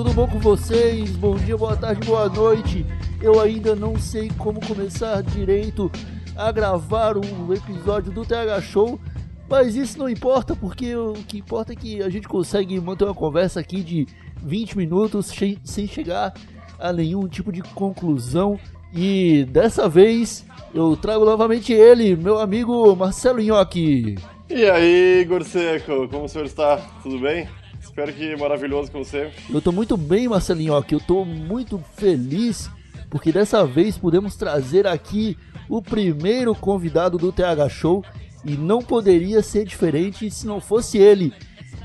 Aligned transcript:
Tudo 0.00 0.14
bom 0.14 0.26
com 0.26 0.38
vocês? 0.38 1.10
Bom 1.10 1.36
dia, 1.36 1.58
boa 1.58 1.76
tarde, 1.76 2.06
boa 2.06 2.26
noite. 2.26 2.86
Eu 3.20 3.38
ainda 3.38 3.76
não 3.76 3.98
sei 3.98 4.30
como 4.38 4.58
começar 4.66 5.22
direito 5.22 5.92
a 6.34 6.50
gravar 6.50 7.18
um 7.18 7.52
episódio 7.52 8.10
do 8.10 8.24
TH 8.24 8.62
Show, 8.62 8.98
mas 9.46 9.76
isso 9.76 9.98
não 9.98 10.08
importa 10.08 10.56
porque 10.56 10.96
o 10.96 11.12
que 11.12 11.36
importa 11.36 11.74
é 11.74 11.76
que 11.76 12.02
a 12.02 12.08
gente 12.08 12.26
consegue 12.26 12.80
manter 12.80 13.04
uma 13.04 13.14
conversa 13.14 13.60
aqui 13.60 13.82
de 13.82 14.06
20 14.42 14.78
minutos 14.78 15.30
sem 15.64 15.86
chegar 15.86 16.32
a 16.78 16.94
nenhum 16.94 17.28
tipo 17.28 17.52
de 17.52 17.60
conclusão. 17.60 18.58
E 18.94 19.46
dessa 19.50 19.86
vez 19.86 20.46
eu 20.72 20.96
trago 20.96 21.26
novamente 21.26 21.74
ele, 21.74 22.16
meu 22.16 22.38
amigo 22.38 22.96
Marcelo 22.96 23.38
Nhoque. 23.38 24.16
E 24.48 24.64
aí, 24.64 25.20
Igor 25.20 25.44
Seco, 25.44 26.08
como 26.08 26.24
o 26.24 26.28
senhor 26.28 26.46
está? 26.46 26.78
Tudo 27.02 27.18
bem? 27.18 27.46
Espero 27.80 28.12
que 28.12 28.36
maravilhoso 28.36 28.90
como 28.90 29.04
sempre. 29.04 29.32
Eu 29.48 29.60
tô 29.60 29.72
muito 29.72 29.96
bem, 29.96 30.28
Marcelinho, 30.28 30.76
aqui. 30.76 30.94
Eu 30.94 31.00
tô 31.00 31.24
muito 31.24 31.82
feliz 31.96 32.70
porque 33.10 33.32
dessa 33.32 33.66
vez 33.66 33.98
podemos 33.98 34.36
trazer 34.36 34.86
aqui 34.86 35.36
o 35.68 35.82
primeiro 35.82 36.54
convidado 36.54 37.18
do 37.18 37.32
TH 37.32 37.68
Show 37.68 38.04
e 38.44 38.52
não 38.52 38.80
poderia 38.80 39.42
ser 39.42 39.64
diferente 39.64 40.30
se 40.30 40.46
não 40.46 40.60
fosse 40.60 40.96
ele, 40.98 41.32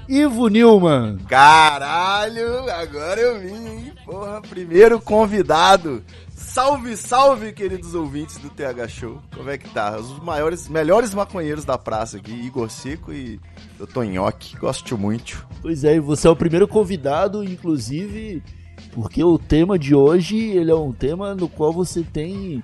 Ivo 0.08 0.48
Nilman. 0.48 1.18
Caralho, 1.28 2.70
agora 2.70 3.20
eu 3.20 3.40
vim, 3.40 3.68
hein? 3.68 3.94
Porra, 4.06 4.42
primeiro 4.42 5.02
convidado. 5.02 6.04
Salve, 6.36 6.98
salve, 6.98 7.54
queridos 7.54 7.96
ouvintes 7.96 8.38
do 8.38 8.50
TH 8.50 8.90
Show. 8.90 9.22
Como 9.34 9.50
é 9.50 9.58
que 9.58 9.70
tá? 9.70 9.98
Os 9.98 10.20
maiores, 10.20 10.68
melhores 10.68 11.14
maconheiros 11.14 11.64
da 11.64 11.78
praça 11.78 12.18
aqui, 12.18 12.34
Igor 12.34 12.70
Seco 12.70 13.14
e 13.14 13.40
Dr. 13.80 14.04
Nhoque. 14.04 14.58
Gosto 14.58 14.98
muito. 14.98 15.48
Pois 15.62 15.86
é, 15.86 15.96
e 15.96 16.00
você 16.02 16.28
é 16.28 16.30
o 16.30 16.36
primeiro 16.36 16.68
convidado, 16.68 17.42
inclusive, 17.42 18.44
porque 18.92 19.24
o 19.24 19.40
tema 19.40 19.80
de 19.80 19.96
hoje 19.96 20.38
ele 20.38 20.70
é 20.70 20.76
um 20.76 20.92
tema 20.92 21.34
no 21.34 21.48
qual 21.48 21.72
você 21.72 22.04
tem 22.04 22.62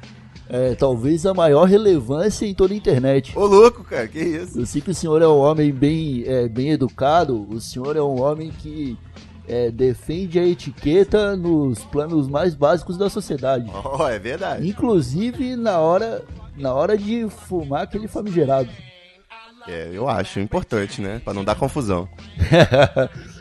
é, 0.50 0.75
talvez 0.75 1.25
a 1.25 1.33
maior 1.33 1.63
relevância 1.63 2.45
em 2.45 2.53
toda 2.53 2.73
a 2.73 2.78
internet. 2.78 3.31
Ô, 3.38 3.45
louco, 3.45 3.85
cara, 3.85 4.06
que 4.06 4.19
isso? 4.19 4.59
Eu 4.59 4.66
sei 4.66 4.81
que 4.81 4.91
o 4.91 4.95
senhor 4.95 5.22
é 5.22 5.28
um 5.28 5.38
homem 5.38 5.72
bem, 5.72 6.25
é, 6.28 6.50
bem 6.50 6.72
educado, 6.72 7.47
o 7.50 7.61
senhor 7.61 7.95
é 7.95 8.02
um 8.02 8.22
homem 8.22 8.52
que 8.52 8.97
é, 9.47 9.72
defende 9.72 10.39
a 10.39 10.45
etiqueta 10.45 11.36
nos 11.36 11.84
planos 11.86 12.28
mais 12.28 12.56
básicos 12.56 12.97
da 12.97 13.09
sociedade. 13.09 13.70
Ó, 13.73 14.08
é 14.09 14.20
verdade. 14.20 14.67
Inclusive 14.67 15.56
na 15.56 15.80
hora, 15.80 16.23
na 16.58 16.73
hora 16.73 16.97
de 16.97 17.28
fumar 17.30 17.84
aquele 17.84 18.08
famigerado. 18.08 18.69
É, 19.67 19.89
eu 19.94 20.09
acho 20.09 20.39
importante, 20.39 21.02
né? 21.02 21.22
Pra 21.23 21.34
não 21.34 21.44
dar 21.44 21.56
confusão. 21.56 22.08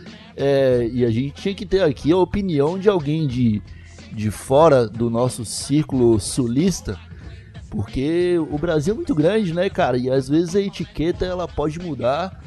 É, 0.42 0.88
e 0.90 1.04
a 1.04 1.10
gente 1.10 1.32
tinha 1.32 1.54
que 1.54 1.66
ter 1.66 1.82
aqui 1.82 2.12
a 2.12 2.16
opinião 2.16 2.78
de 2.78 2.88
alguém 2.88 3.26
de, 3.26 3.60
de 4.10 4.30
fora 4.30 4.88
do 4.88 5.10
nosso 5.10 5.44
círculo 5.44 6.18
sulista, 6.18 6.98
porque 7.68 8.38
o 8.38 8.56
Brasil 8.56 8.94
é 8.94 8.96
muito 8.96 9.14
grande, 9.14 9.52
né, 9.52 9.68
cara? 9.68 9.98
E 9.98 10.08
às 10.08 10.30
vezes 10.30 10.56
a 10.56 10.60
etiqueta 10.60 11.26
ela 11.26 11.46
pode 11.46 11.78
mudar 11.78 12.42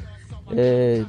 é, 0.50 1.04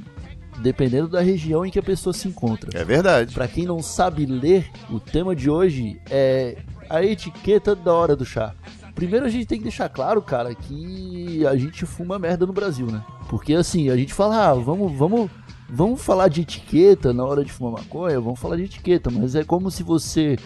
dependendo 0.62 1.08
da 1.08 1.22
região 1.22 1.66
em 1.66 1.70
que 1.70 1.80
a 1.80 1.84
pessoa 1.84 2.14
se 2.14 2.28
encontra. 2.28 2.70
É 2.74 2.84
verdade. 2.84 3.34
Pra 3.34 3.48
quem 3.48 3.66
não 3.66 3.82
sabe 3.82 4.26
ler, 4.26 4.70
o 4.90 5.00
tema 5.00 5.36
de 5.36 5.50
hoje 5.50 6.00
é 6.10 6.58
a 6.90 7.04
etiqueta 7.04 7.76
da 7.76 7.94
hora 7.94 8.16
do 8.16 8.26
chá. 8.26 8.54
Primeiro 8.94 9.26
a 9.26 9.30
gente 9.30 9.46
tem 9.46 9.58
que 9.58 9.66
deixar 9.66 9.90
claro, 9.90 10.22
cara, 10.22 10.56
que 10.56 11.46
a 11.46 11.56
gente 11.58 11.86
fuma 11.86 12.18
merda 12.18 12.46
no 12.46 12.54
Brasil, 12.54 12.88
né? 12.88 13.04
Porque 13.28 13.54
assim, 13.54 13.90
a 13.90 13.98
gente 13.98 14.14
fala, 14.14 14.52
ah, 14.52 14.54
vamos, 14.54 14.98
vamos, 14.98 15.30
vamos 15.70 16.02
falar 16.02 16.30
de 16.30 16.42
etiqueta 16.42 17.12
na 17.12 17.26
hora 17.26 17.44
de 17.44 17.52
fumar 17.52 17.84
maconha, 17.84 18.22
vamos 18.22 18.40
falar 18.40 18.56
de 18.56 18.64
etiqueta, 18.64 19.10
mas 19.12 19.36
é 19.36 19.44
como 19.44 19.70
se 19.70 19.84
você, 19.84 20.38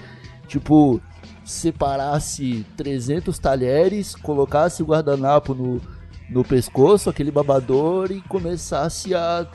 tipo, 0.48 1.00
separasse 1.46 2.66
300 2.76 3.38
talheres, 3.38 4.16
colocasse 4.16 4.82
o 4.82 4.86
guardanapo 4.86 5.54
no, 5.54 5.80
no 6.28 6.44
pescoço, 6.44 7.10
aquele 7.10 7.30
babador 7.30 8.12
e 8.12 8.22
começasse 8.22 9.14
a 9.14 9.46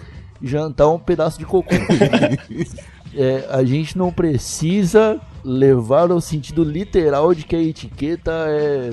jantar 0.46 0.88
um 0.88 0.98
pedaço 0.98 1.38
de 1.38 1.44
cocô. 1.44 1.74
É, 3.16 3.46
a 3.48 3.62
gente 3.64 3.96
não 3.96 4.10
precisa 4.12 5.20
levar 5.44 6.10
ao 6.10 6.20
sentido 6.20 6.64
literal 6.64 7.32
de 7.32 7.44
que 7.44 7.54
a 7.54 7.62
etiqueta 7.62 8.32
é, 8.48 8.90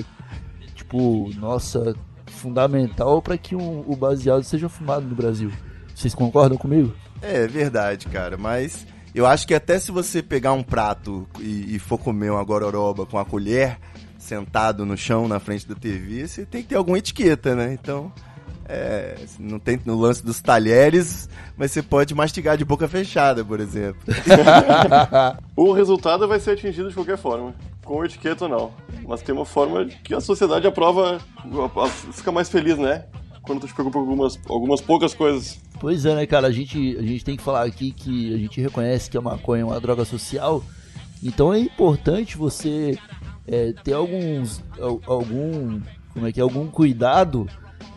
tipo, 0.76 1.28
nossa, 1.40 1.96
fundamental 2.26 3.20
para 3.20 3.36
que 3.36 3.56
um- 3.56 3.82
o 3.84 3.96
baseado 3.96 4.44
seja 4.44 4.68
fumado 4.68 5.06
no 5.08 5.14
Brasil. 5.16 5.50
Vocês 5.92 6.14
concordam 6.14 6.56
comigo? 6.56 6.94
É 7.20 7.48
verdade, 7.48 8.06
cara, 8.06 8.36
mas 8.36 8.86
eu 9.12 9.26
acho 9.26 9.44
que 9.44 9.54
até 9.54 9.76
se 9.80 9.90
você 9.90 10.22
pegar 10.22 10.52
um 10.52 10.62
prato 10.62 11.26
e, 11.40 11.74
e 11.74 11.78
for 11.80 11.98
comer 11.98 12.30
uma 12.30 12.44
gororoba 12.44 13.04
com 13.04 13.18
a 13.18 13.24
colher, 13.24 13.76
sentado 14.18 14.86
no 14.86 14.96
chão 14.96 15.26
na 15.26 15.40
frente 15.40 15.66
da 15.66 15.74
TV, 15.74 16.28
você 16.28 16.46
tem 16.46 16.62
que 16.62 16.68
ter 16.68 16.76
alguma 16.76 16.98
etiqueta, 16.98 17.56
né? 17.56 17.72
Então, 17.72 18.12
é, 18.72 19.16
não 19.38 19.58
tem 19.58 19.78
no 19.84 19.98
lance 20.00 20.24
dos 20.24 20.40
talheres, 20.40 21.28
mas 21.58 21.70
você 21.72 21.82
pode 21.82 22.14
mastigar 22.14 22.56
de 22.56 22.64
boca 22.64 22.88
fechada, 22.88 23.44
por 23.44 23.60
exemplo. 23.60 24.00
O 25.54 25.72
resultado 25.72 26.26
vai 26.26 26.40
ser 26.40 26.52
atingido 26.52 26.88
de 26.88 26.94
qualquer 26.94 27.18
forma, 27.18 27.54
com 27.84 28.04
etiqueta 28.04 28.44
ou 28.46 28.50
não. 28.50 28.70
Mas 29.06 29.20
tem 29.22 29.34
uma 29.34 29.44
forma 29.44 29.84
que 29.84 30.14
a 30.14 30.20
sociedade 30.20 30.66
aprova, 30.66 31.20
fica 32.12 32.32
mais 32.32 32.48
feliz, 32.48 32.78
né? 32.78 33.04
Quando 33.42 33.60
tu 33.60 33.66
te 33.66 33.74
preocupa 33.74 33.98
com 33.98 34.04
algumas, 34.04 34.38
algumas 34.48 34.80
poucas 34.80 35.12
coisas. 35.14 35.60
Pois 35.80 36.06
é, 36.06 36.14
né, 36.14 36.26
cara? 36.26 36.46
A 36.46 36.52
gente, 36.52 36.96
a 36.96 37.02
gente 37.02 37.24
tem 37.24 37.36
que 37.36 37.42
falar 37.42 37.64
aqui 37.64 37.90
que 37.92 38.34
a 38.34 38.38
gente 38.38 38.60
reconhece 38.60 39.10
que 39.10 39.18
a 39.18 39.20
maconha 39.20 39.62
é 39.62 39.64
uma 39.64 39.80
droga 39.80 40.04
social. 40.04 40.62
Então 41.22 41.52
é 41.52 41.58
importante 41.58 42.36
você 42.38 42.96
é, 43.46 43.72
ter 43.84 43.92
alguns. 43.92 44.62
al- 44.80 45.00
algum. 45.06 45.80
Como 46.14 46.26
é 46.26 46.32
que 46.32 46.38
é? 46.38 46.42
Algum 46.42 46.68
cuidado 46.68 47.48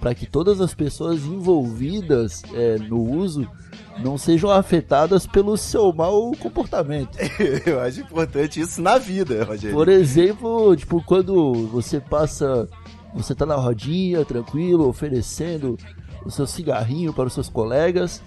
para 0.06 0.14
que 0.14 0.28
todas 0.28 0.62
as 0.62 0.72
pessoas 0.72 1.26
envolvidas 1.26 2.44
é, 2.54 2.78
no 2.78 3.02
uso 3.02 3.50
não 3.98 4.20
sejam 4.20 4.52
afetadas 4.52 5.26
pelo 5.26 5.58
seu 5.58 5.92
mau 5.92 6.32
comportamento. 6.34 7.18
eu 7.66 7.80
acho 7.80 8.02
importante 8.02 8.60
isso 8.60 8.84
na 8.84 9.00
vida, 9.00 9.44
Rogério. 9.44 9.76
Por 9.76 9.90
exemplo, 9.90 10.76
tipo, 10.76 11.04
quando 11.04 11.54
você 11.70 12.00
passa, 12.00 12.70
você 13.16 13.34
tá 13.34 13.48
na 13.48 13.56
rodinha, 13.56 14.24
tranquilo, 14.24 14.88
oferecendo 14.88 15.76
o 16.24 16.30
seu 16.30 16.46
cigarrinho 16.46 17.12
para 17.12 17.26
os 17.26 17.34
seus 17.34 17.50
colegas 17.50 18.22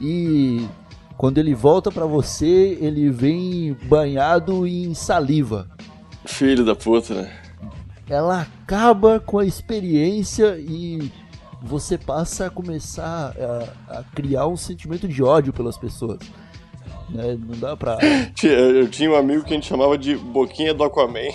e 0.00 0.66
quando 1.18 1.36
ele 1.36 1.54
volta 1.54 1.92
para 1.92 2.06
você, 2.06 2.78
ele 2.80 3.10
vem 3.10 3.76
banhado 3.82 4.66
em 4.66 4.94
saliva. 4.94 5.68
Filho 6.24 6.64
da 6.64 6.74
puta, 6.74 7.12
né? 7.12 7.47
Ela 8.08 8.42
acaba 8.42 9.20
com 9.20 9.38
a 9.38 9.44
experiência 9.44 10.56
e 10.58 11.12
você 11.60 11.98
passa 11.98 12.46
a 12.46 12.50
começar 12.50 13.34
a, 13.36 13.68
a 13.98 14.02
criar 14.14 14.46
um 14.46 14.56
sentimento 14.56 15.06
de 15.06 15.22
ódio 15.22 15.52
pelas 15.52 15.76
pessoas. 15.76 16.18
Né? 17.10 17.36
Não 17.38 17.58
dá 17.58 17.76
pra. 17.76 17.98
Eu 18.42 18.88
tinha 18.88 19.10
um 19.10 19.16
amigo 19.16 19.44
que 19.44 19.52
a 19.52 19.56
gente 19.56 19.66
chamava 19.66 19.98
de 19.98 20.16
Boquinha 20.16 20.74
do 20.74 20.84
Aquaman. 20.84 21.20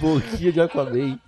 Boquinha 0.00 0.52
de 0.52 0.60
Aquaman. 0.60 1.18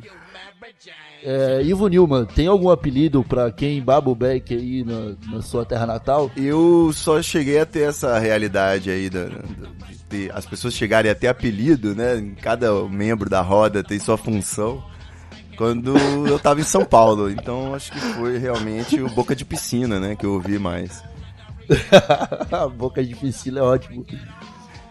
É, 1.25 1.63
Ivo 1.63 1.87
Nilman, 1.87 2.25
tem 2.25 2.47
algum 2.49 2.69
apelido 2.69 3.23
pra 3.23 3.51
quem 3.53 3.81
baba 3.81 4.11
o 4.11 4.15
beck 4.15 4.53
aí 4.53 4.83
na, 4.85 5.15
na 5.37 5.41
sua 5.43 5.65
terra 5.65 5.87
natal? 5.87 6.31
Eu 6.37 6.91
só 6.93 7.23
cheguei 7.23 7.61
a 7.61 7.67
ter 7.67 7.89
essa 7.89 8.19
realidade 8.19 8.91
aí 8.91 9.09
da, 9.09 9.25
da- 9.27 10.33
as 10.35 10.45
pessoas 10.45 10.75
chegarem 10.75 11.11
a 11.11 11.15
ter 11.15 11.29
apelido, 11.29 11.95
né? 11.95 12.35
Cada 12.43 12.71
membro 12.89 13.31
da 13.31 13.41
roda 13.41 13.83
tem 13.83 13.99
sua 13.99 14.19
função. 14.19 14.83
Quando 15.57 15.97
eu 16.27 16.39
tava 16.39 16.61
em 16.61 16.65
São 16.65 16.85
Paulo, 16.85 17.31
então 17.31 17.75
acho 17.75 17.93
que 17.93 17.99
foi 17.99 18.37
realmente 18.37 19.01
o 19.01 19.09
Boca 19.09 19.35
de 19.37 19.45
Piscina, 19.45 20.01
né? 20.01 20.15
Que 20.17 20.27
eu 20.27 20.33
ouvi 20.35 20.59
mais. 20.59 21.03
Boca 22.77 23.03
de 23.05 23.15
piscina 23.15 23.61
é 23.61 23.63
ótimo. 23.63 24.05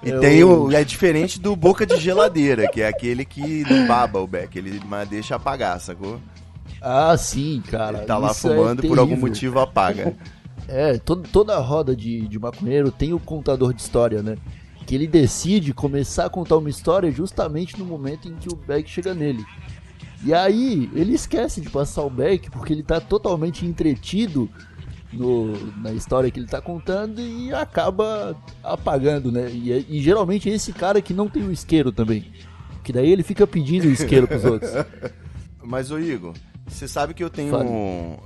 E 0.04 0.10
Eu- 0.10 0.20
tem 0.20 0.44
o. 0.44 0.72
É 0.72 0.84
diferente 0.84 1.40
do 1.40 1.56
Boca 1.56 1.86
de 1.86 1.98
Geladeira, 1.98 2.68
que 2.70 2.82
é 2.82 2.88
aquele 2.88 3.24
que 3.24 3.64
não 3.70 3.88
baba 3.88 4.20
o 4.20 4.28
beck, 4.28 4.56
ele 4.56 4.82
deixa 5.10 5.36
apagar, 5.36 5.80
sacou? 5.80 6.20
Ah, 6.82 7.16
sim, 7.16 7.62
cara. 7.70 8.00
Ele 8.00 8.08
tá 8.08 8.18
lá 8.18 8.32
é 8.32 8.34
fumando 8.34 8.82
por 8.82 8.98
algum 8.98 9.18
motivo 9.18 9.60
apaga. 9.60 10.16
É, 10.68 10.98
todo, 10.98 11.28
toda 11.28 11.58
roda 11.58 11.94
de, 11.94 12.28
de 12.28 12.40
maconheiro 12.40 12.92
tem 12.92 13.14
o 13.14 13.20
contador 13.20 13.74
de 13.74 13.82
história, 13.82 14.22
né? 14.24 14.38
Que 14.86 14.96
ele 14.96 15.08
decide 15.08 15.74
começar 15.74 16.28
a 16.28 16.30
contar 16.30 16.56
uma 16.56 16.70
história 16.70 17.12
justamente 17.12 17.78
no 17.78 17.84
momento 17.84 18.30
em 18.30 18.36
que 18.36 18.48
o 18.48 18.56
Beck 18.56 18.90
chega 18.90 19.14
nele. 19.14 19.44
E 20.24 20.34
aí, 20.34 20.90
ele 20.94 21.14
esquece 21.14 21.60
de 21.60 21.70
passar 21.70 22.04
o 22.04 22.10
Beck 22.10 22.50
porque 22.52 22.72
ele 22.72 22.84
tá 22.84 23.02
totalmente 23.02 23.66
entretido 23.66 24.50
no, 25.14 25.54
na 25.78 25.92
história 25.92 26.32
que 26.32 26.40
ele 26.40 26.48
tá 26.48 26.62
contando 26.62 27.22
e 27.22 27.54
acaba 27.54 28.36
apagando, 28.64 29.32
né? 29.32 29.50
E, 29.52 29.86
e 29.90 30.02
geralmente 30.02 30.50
é 30.50 30.54
esse 30.54 30.72
cara 30.74 31.02
que 31.02 31.14
não 31.14 31.28
tem 31.28 31.44
o 31.44 31.52
isqueiro 31.52 31.92
também. 31.92 32.32
Que 32.84 32.92
daí 32.92 33.12
ele 33.12 33.24
fica 33.24 33.46
pedindo 33.46 33.88
o 33.88 33.92
isqueiro 33.92 34.28
pros 34.28 34.44
outros. 34.46 34.72
Mas, 35.64 35.92
ô 35.92 36.00
Igor, 36.00 36.34
você 36.68 36.88
sabe 36.88 37.14
que 37.14 37.24
eu 37.24 37.30
tenho, 37.30 37.54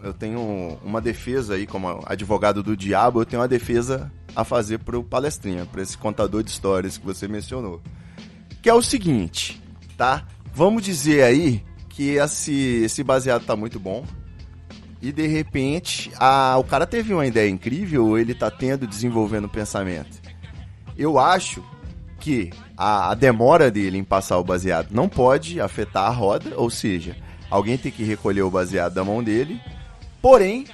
eu 0.03 0.13
tenho 0.13 0.77
uma 0.83 1.01
defesa 1.01 1.55
aí, 1.55 1.65
como 1.65 2.01
advogado 2.05 2.61
do 2.61 2.77
diabo, 2.77 3.21
eu 3.21 3.25
tenho 3.25 3.41
uma 3.41 3.47
defesa 3.47 4.11
a 4.35 4.43
fazer 4.43 4.79
pro 4.79 5.03
palestrinha, 5.03 5.65
pra 5.65 5.81
esse 5.81 5.97
contador 5.97 6.43
de 6.43 6.51
histórias 6.51 6.97
que 6.97 7.05
você 7.05 7.27
mencionou. 7.27 7.81
Que 8.61 8.69
é 8.69 8.73
o 8.73 8.81
seguinte, 8.81 9.61
tá? 9.97 10.25
Vamos 10.53 10.83
dizer 10.83 11.23
aí 11.23 11.63
que 11.89 12.11
esse, 12.11 12.83
esse 12.83 13.03
baseado 13.03 13.45
tá 13.45 13.55
muito 13.55 13.79
bom. 13.79 14.05
E 15.05 15.11
de 15.11 15.27
repente, 15.27 16.11
a, 16.17 16.57
o 16.57 16.63
cara 16.63 16.87
teve 16.87 17.13
uma 17.13 17.27
ideia 17.27 17.47
incrível, 17.47 18.07
ou 18.07 18.17
ele 18.17 18.33
tá 18.33 18.49
tendo, 18.49 18.87
desenvolvendo 18.87 19.47
pensamento. 19.47 20.19
Eu 20.97 21.19
acho 21.19 21.63
que 22.19 22.49
a, 22.75 23.11
a 23.11 23.13
demora 23.13 23.69
dele 23.69 23.99
em 23.99 24.03
passar 24.03 24.39
o 24.39 24.43
baseado 24.43 24.87
não 24.89 25.07
pode 25.07 25.61
afetar 25.61 26.05
a 26.05 26.09
roda, 26.09 26.57
ou 26.57 26.71
seja, 26.71 27.15
alguém 27.51 27.77
tem 27.77 27.91
que 27.91 28.03
recolher 28.03 28.41
o 28.41 28.49
baseado 28.49 28.95
da 28.95 29.03
mão 29.03 29.23
dele. 29.23 29.61
Porém, 30.23 30.65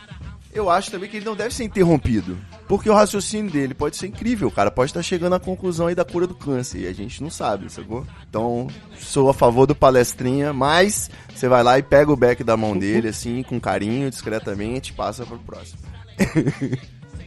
eu 0.53 0.69
acho 0.69 0.89
também 0.89 1.09
que 1.09 1.17
ele 1.17 1.25
não 1.25 1.35
deve 1.35 1.53
ser 1.53 1.65
interrompido. 1.65 2.37
Porque 2.71 2.89
o 2.89 2.93
raciocínio 2.93 3.51
dele 3.51 3.73
pode 3.73 3.97
ser 3.97 4.07
incrível, 4.07 4.49
cara 4.49 4.71
pode 4.71 4.91
estar 4.91 5.03
chegando 5.03 5.35
à 5.35 5.39
conclusão 5.41 5.87
aí 5.87 5.93
da 5.93 6.05
cura 6.05 6.25
do 6.25 6.33
câncer, 6.33 6.79
e 6.79 6.87
a 6.87 6.93
gente 6.93 7.21
não 7.21 7.29
sabe, 7.29 7.69
sacou? 7.69 8.07
Então, 8.29 8.67
sou 8.97 9.29
a 9.29 9.33
favor 9.33 9.67
do 9.67 9.75
palestrinha, 9.75 10.53
mas 10.53 11.11
você 11.35 11.49
vai 11.49 11.63
lá 11.63 11.77
e 11.77 11.83
pega 11.83 12.09
o 12.09 12.15
back 12.15 12.45
da 12.45 12.55
mão 12.55 12.77
dele, 12.77 13.09
assim, 13.09 13.43
com 13.43 13.59
carinho, 13.59 14.09
discretamente, 14.09 14.93
passa 14.93 15.25
pro 15.25 15.37
próximo. 15.39 15.79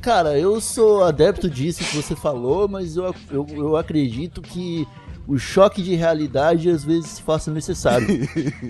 Cara, 0.00 0.38
eu 0.38 0.62
sou 0.62 1.04
adepto 1.04 1.50
disso 1.50 1.84
que 1.84 1.94
você 1.94 2.16
falou, 2.16 2.66
mas 2.66 2.96
eu, 2.96 3.14
eu, 3.30 3.46
eu 3.50 3.76
acredito 3.76 4.40
que 4.40 4.88
o 5.26 5.38
choque 5.38 5.82
de 5.82 5.94
realidade 5.94 6.68
às 6.68 6.84
vezes 6.84 7.12
se 7.12 7.22
faça 7.22 7.50
necessário. 7.50 8.06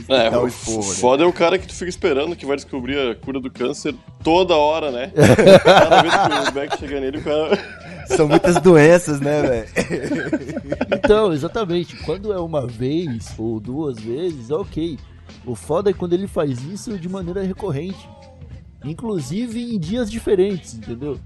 É, 0.09 0.37
o 0.37 0.43
o 0.43 0.49
esporro, 0.49 0.89
né? 0.89 0.95
foda 0.95 1.25
é 1.25 1.27
o 1.27 1.33
cara 1.33 1.59
que 1.59 1.67
tu 1.67 1.75
fica 1.75 1.89
esperando 1.89 2.37
que 2.37 2.45
vai 2.45 2.56
descobrir 2.56 2.99
a 2.99 3.15
cura 3.15 3.41
do 3.41 3.51
câncer 3.51 3.95
toda 4.23 4.55
hora, 4.55 4.91
né? 4.91 5.12
Cada 5.65 6.03
vez 6.03 6.15
que 6.15 6.51
o 6.51 6.53
Beck 6.53 6.79
chega 6.79 7.01
nele, 7.01 7.19
o 7.19 7.23
cara. 7.23 7.59
São 8.06 8.29
muitas 8.29 8.61
doenças, 8.61 9.21
né, 9.21 9.43
velho? 9.43 9.69
Então, 10.93 11.33
exatamente, 11.33 11.97
quando 12.05 12.33
é 12.33 12.39
uma 12.39 12.67
vez 12.67 13.35
ou 13.39 13.59
duas 13.59 13.99
vezes, 13.99 14.50
é 14.50 14.55
ok. 14.55 14.99
O 15.47 15.55
foda 15.55 15.91
é 15.91 15.93
quando 15.93 16.12
ele 16.12 16.27
faz 16.27 16.62
isso 16.65 16.99
de 16.99 17.09
maneira 17.09 17.43
recorrente. 17.43 18.09
Inclusive 18.85 19.75
em 19.75 19.79
dias 19.79 20.11
diferentes, 20.11 20.75
entendeu? 20.75 21.19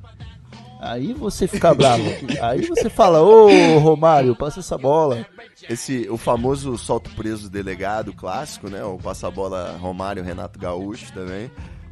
Aí 0.81 1.13
você 1.13 1.49
fica 1.49 1.75
bravo. 1.75 2.05
Aí 2.41 2.67
você 2.67 2.89
fala, 2.89 3.21
ô 3.21 3.79
Romário, 3.79 4.37
passa 4.37 4.61
essa 4.61 4.79
bola. 4.79 5.27
Esse, 5.69 6.09
o 6.09 6.17
famoso 6.17 6.79
solto 6.79 7.11
preso 7.11 7.51
delegado 7.51 8.13
clássico, 8.13 8.71
né? 8.71 8.85
O 8.85 8.97
passa-bola 8.97 9.77
Romário, 9.81 10.23
Renato 10.23 10.59
Gaúcho 10.59 11.13
também. 11.13 11.51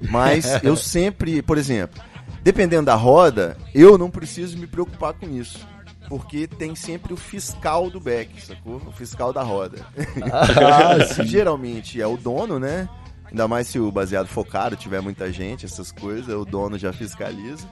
Mas 0.09 0.47
eu 0.63 0.77
sempre, 0.77 1.43
por 1.43 1.59
exemplo, 1.59 2.01
dependendo 2.43 2.87
da 2.87 2.95
roda, 2.95 3.57
eu 3.75 3.99
não 3.99 4.11
preciso 4.11 4.57
me 4.57 4.67
preocupar 4.67 5.15
com 5.15 5.29
isso. 5.29 5.67
Porque 6.09 6.47
tem 6.47 6.77
sempre 6.77 7.13
o 7.13 7.17
fiscal 7.17 7.91
do 7.91 7.99
back, 7.99 8.41
sacou? 8.41 8.77
O 8.87 8.93
fiscal 8.93 9.33
da 9.33 9.43
roda. 9.43 9.85
Ah. 10.33 10.97
Geralmente 11.25 12.01
é 12.01 12.07
o 12.07 12.17
dono, 12.17 12.61
né? 12.61 12.89
Ainda 13.29 13.49
mais 13.49 13.67
se 13.67 13.81
o 13.81 13.91
baseado 13.91 14.29
for 14.29 14.47
caro, 14.47 14.77
tiver 14.77 15.01
muita 15.01 15.33
gente, 15.33 15.67
essas 15.67 15.91
coisas, 15.91 16.33
o 16.33 16.45
dono 16.45 16.79
já 16.79 16.93
fiscaliza. 16.93 17.67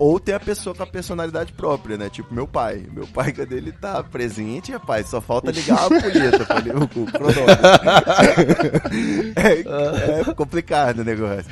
Ou 0.00 0.18
tem 0.18 0.34
a 0.34 0.40
pessoa 0.40 0.74
com 0.74 0.82
a 0.82 0.86
personalidade 0.86 1.52
própria, 1.52 1.98
né? 1.98 2.08
Tipo 2.08 2.32
meu 2.32 2.48
pai. 2.48 2.86
Meu 2.90 3.06
pai, 3.06 3.32
quando 3.36 3.52
ele 3.52 3.70
tá 3.70 4.02
presente, 4.02 4.72
rapaz, 4.72 5.08
só 5.08 5.20
falta 5.20 5.50
ligar 5.50 5.78
a 5.78 5.86
ele, 5.86 6.70
o, 6.70 6.84
o 7.02 7.06
cronômetro. 7.06 7.66
é, 9.36 10.20
é 10.20 10.34
complicado 10.34 11.00
o 11.00 11.04
negócio. 11.04 11.44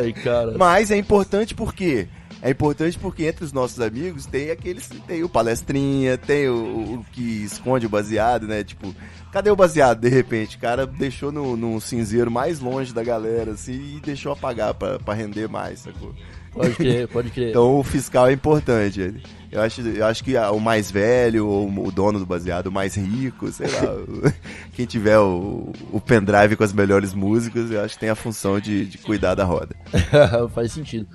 Ai, 0.00 0.12
cara. 0.12 0.56
Mas 0.56 0.92
é 0.92 0.96
importante 0.96 1.52
porque 1.52 2.06
é 2.40 2.50
importante 2.50 2.96
porque 2.96 3.26
entre 3.26 3.44
os 3.44 3.52
nossos 3.52 3.80
amigos 3.80 4.24
tem 4.24 4.52
aqueles 4.52 4.88
tem 5.08 5.24
o 5.24 5.28
palestrinha, 5.28 6.16
tem 6.16 6.48
o, 6.48 7.00
o 7.00 7.04
que 7.10 7.42
esconde 7.42 7.86
o 7.86 7.90
baseado, 7.90 8.46
né? 8.46 8.62
Tipo, 8.62 8.94
cadê 9.32 9.50
o 9.50 9.56
baseado 9.56 10.00
de 10.00 10.08
repente? 10.08 10.56
O 10.56 10.60
cara 10.60 10.86
deixou 10.86 11.32
no, 11.32 11.56
no 11.56 11.80
cinzeiro 11.80 12.30
mais 12.30 12.60
longe 12.60 12.94
da 12.94 13.02
galera 13.02 13.50
assim 13.50 13.96
e 13.96 14.00
deixou 14.00 14.30
apagar 14.30 14.74
pra, 14.74 15.00
pra 15.00 15.14
render 15.14 15.48
mais, 15.48 15.80
sacou? 15.80 16.14
Pode 16.52 16.74
crer, 16.74 17.08
pode 17.08 17.30
crer. 17.30 17.50
Então 17.50 17.78
o 17.78 17.82
fiscal 17.84 18.28
é 18.28 18.32
importante. 18.32 19.14
Eu 19.50 19.62
acho, 19.62 19.80
eu 19.80 20.04
acho 20.04 20.22
que 20.22 20.36
o 20.36 20.60
mais 20.60 20.90
velho, 20.90 21.46
ou 21.46 21.86
o 21.86 21.90
dono 21.90 22.18
do 22.18 22.26
baseado, 22.26 22.66
o 22.66 22.72
mais 22.72 22.96
rico, 22.96 23.50
sei 23.50 23.66
lá, 23.66 24.32
quem 24.74 24.84
tiver 24.84 25.18
o, 25.18 25.72
o 25.90 26.00
pendrive 26.00 26.54
com 26.54 26.64
as 26.64 26.72
melhores 26.72 27.14
músicas, 27.14 27.70
eu 27.70 27.80
acho 27.82 27.94
que 27.94 28.00
tem 28.00 28.10
a 28.10 28.14
função 28.14 28.60
de, 28.60 28.84
de 28.84 28.98
cuidar 28.98 29.34
da 29.34 29.44
roda. 29.44 29.74
Faz 30.54 30.72
sentido. 30.72 31.06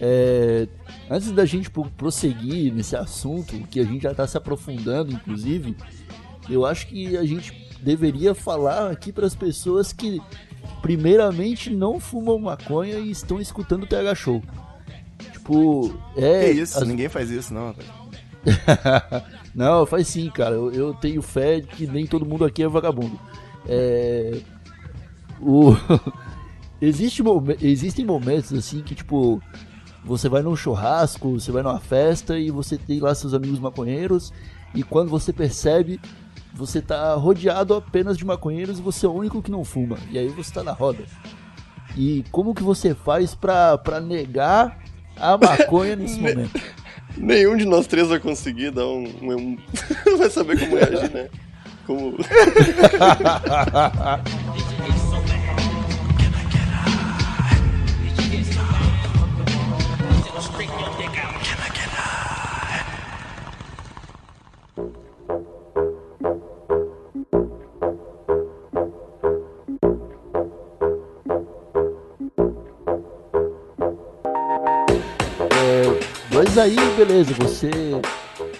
É, 0.00 0.68
antes 1.10 1.32
da 1.32 1.44
gente 1.44 1.68
pro- 1.68 1.90
prosseguir 1.96 2.72
nesse 2.72 2.94
assunto, 2.94 3.58
que 3.68 3.80
a 3.80 3.84
gente 3.84 4.02
já 4.02 4.12
está 4.12 4.26
se 4.26 4.36
aprofundando, 4.36 5.12
inclusive, 5.12 5.76
eu 6.48 6.64
acho 6.64 6.86
que 6.86 7.16
a 7.16 7.24
gente 7.24 7.52
deveria 7.82 8.34
falar 8.34 8.90
aqui 8.90 9.12
para 9.12 9.26
as 9.26 9.34
pessoas 9.34 9.92
que, 9.92 10.20
primeiramente, 10.80 11.70
não 11.70 11.98
fumam 11.98 12.38
maconha 12.38 12.98
e 12.98 13.10
estão 13.10 13.40
escutando 13.40 13.82
o 13.82 13.86
TH 13.86 14.14
Show. 14.14 14.42
Tipo, 15.40 15.92
é. 16.16 16.44
que 16.52 16.60
isso, 16.60 16.78
as- 16.78 16.86
ninguém 16.86 17.08
faz 17.08 17.30
isso, 17.30 17.52
não. 17.52 17.74
não, 19.54 19.86
faz 19.86 20.06
sim, 20.08 20.30
cara. 20.30 20.54
Eu, 20.54 20.70
eu 20.72 20.94
tenho 20.94 21.22
fé 21.22 21.60
de 21.60 21.66
que 21.66 21.86
nem 21.86 22.06
todo 22.06 22.26
mundo 22.26 22.44
aqui 22.44 22.62
é 22.62 22.68
vagabundo. 22.68 23.18
É. 23.66 24.40
O... 25.40 25.74
Existe 26.80 27.22
momen- 27.22 27.56
Existem 27.60 28.04
momentos 28.06 28.52
assim 28.54 28.82
que, 28.82 28.94
tipo, 28.94 29.42
você 30.04 30.28
vai 30.30 30.40
num 30.42 30.56
churrasco, 30.56 31.38
você 31.38 31.52
vai 31.52 31.62
numa 31.62 31.80
festa 31.80 32.38
e 32.38 32.50
você 32.50 32.78
tem 32.78 33.00
lá 33.00 33.14
seus 33.14 33.34
amigos 33.34 33.58
maconheiros, 33.58 34.32
e 34.74 34.82
quando 34.82 35.10
você 35.10 35.30
percebe, 35.30 36.00
você 36.54 36.80
tá 36.80 37.14
rodeado 37.14 37.74
apenas 37.74 38.16
de 38.16 38.24
maconheiros 38.24 38.78
e 38.78 38.82
você 38.82 39.04
é 39.04 39.08
o 39.08 39.12
único 39.12 39.42
que 39.42 39.50
não 39.50 39.62
fuma. 39.62 39.98
E 40.10 40.18
aí 40.18 40.28
você 40.28 40.52
tá 40.54 40.62
na 40.62 40.72
roda. 40.72 41.04
E 41.96 42.24
como 42.30 42.54
que 42.54 42.62
você 42.62 42.94
faz 42.94 43.34
pra, 43.34 43.76
pra 43.76 44.00
negar 44.00 44.78
a 45.20 45.36
maconha 45.38 45.96
nesse 45.96 46.18
momento? 46.20 46.60
Nenhum 47.16 47.56
de 47.56 47.64
nós 47.66 47.86
três 47.86 48.08
vai 48.08 48.18
conseguir 48.18 48.70
dar 48.70 48.86
um. 48.86 49.04
um- 49.22 49.58
vai 50.18 50.30
saber 50.30 50.58
como 50.58 50.76
reagir, 50.76 51.10
né? 51.12 51.28
Como. 51.86 52.16
aí, 76.60 76.76
beleza, 76.96 77.32
você 77.34 77.70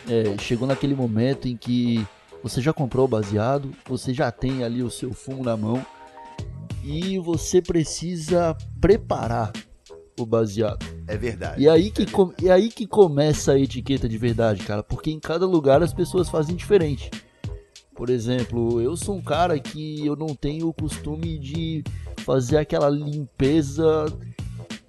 é, 0.09 0.37
chegou 0.38 0.66
naquele 0.66 0.95
momento 0.95 1.47
em 1.49 1.57
que 1.57 2.07
você 2.42 2.61
já 2.61 2.73
comprou 2.73 3.04
o 3.04 3.09
baseado, 3.09 3.71
você 3.87 4.14
já 4.14 4.30
tem 4.30 4.64
ali 4.64 4.83
o 4.83 4.90
seu 4.90 5.12
fumo 5.12 5.45
na 5.45 5.57
mão 5.57 5.85
e 6.83 7.19
você 7.19 7.61
precisa 7.61 8.57
preparar 8.80 9.52
o 10.19 10.25
baseado. 10.25 10.85
É 11.07 11.16
verdade. 11.16 11.62
E 11.62 11.69
aí 11.69 11.90
que, 11.90 12.07
com- 12.07 12.33
e 12.42 12.50
aí 12.50 12.69
que 12.71 12.87
começa 12.87 13.52
a 13.52 13.59
etiqueta 13.59 14.09
de 14.09 14.16
verdade, 14.16 14.62
cara, 14.62 14.83
porque 14.83 15.11
em 15.11 15.21
cada 15.21 15.47
lugar 15.47 15.83
as 15.83 15.92
pessoas 15.92 16.28
fazem 16.28 16.57
diferente. 16.57 17.11
Por 17.95 18.09
exemplo, 18.09 18.80
eu 18.80 18.97
sou 18.97 19.16
um 19.16 19.23
cara 19.23 19.59
que 19.59 20.07
eu 20.07 20.16
não 20.16 20.28
tenho 20.35 20.69
o 20.69 20.73
costume 20.73 21.38
de 21.38 21.85
fazer 22.25 22.57
aquela 22.57 22.88
limpeza 22.88 24.07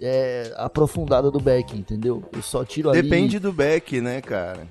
é, 0.01 0.53
aprofundada 0.57 1.29
do 1.29 1.39
back, 1.39 1.77
entendeu? 1.77 2.23
Eu 2.33 2.41
só 2.41 2.65
tiro 2.65 2.89
ali. 2.89 3.01
Depende 3.01 3.39
do 3.39 3.53
back, 3.53 4.01
né, 4.01 4.19
cara? 4.21 4.67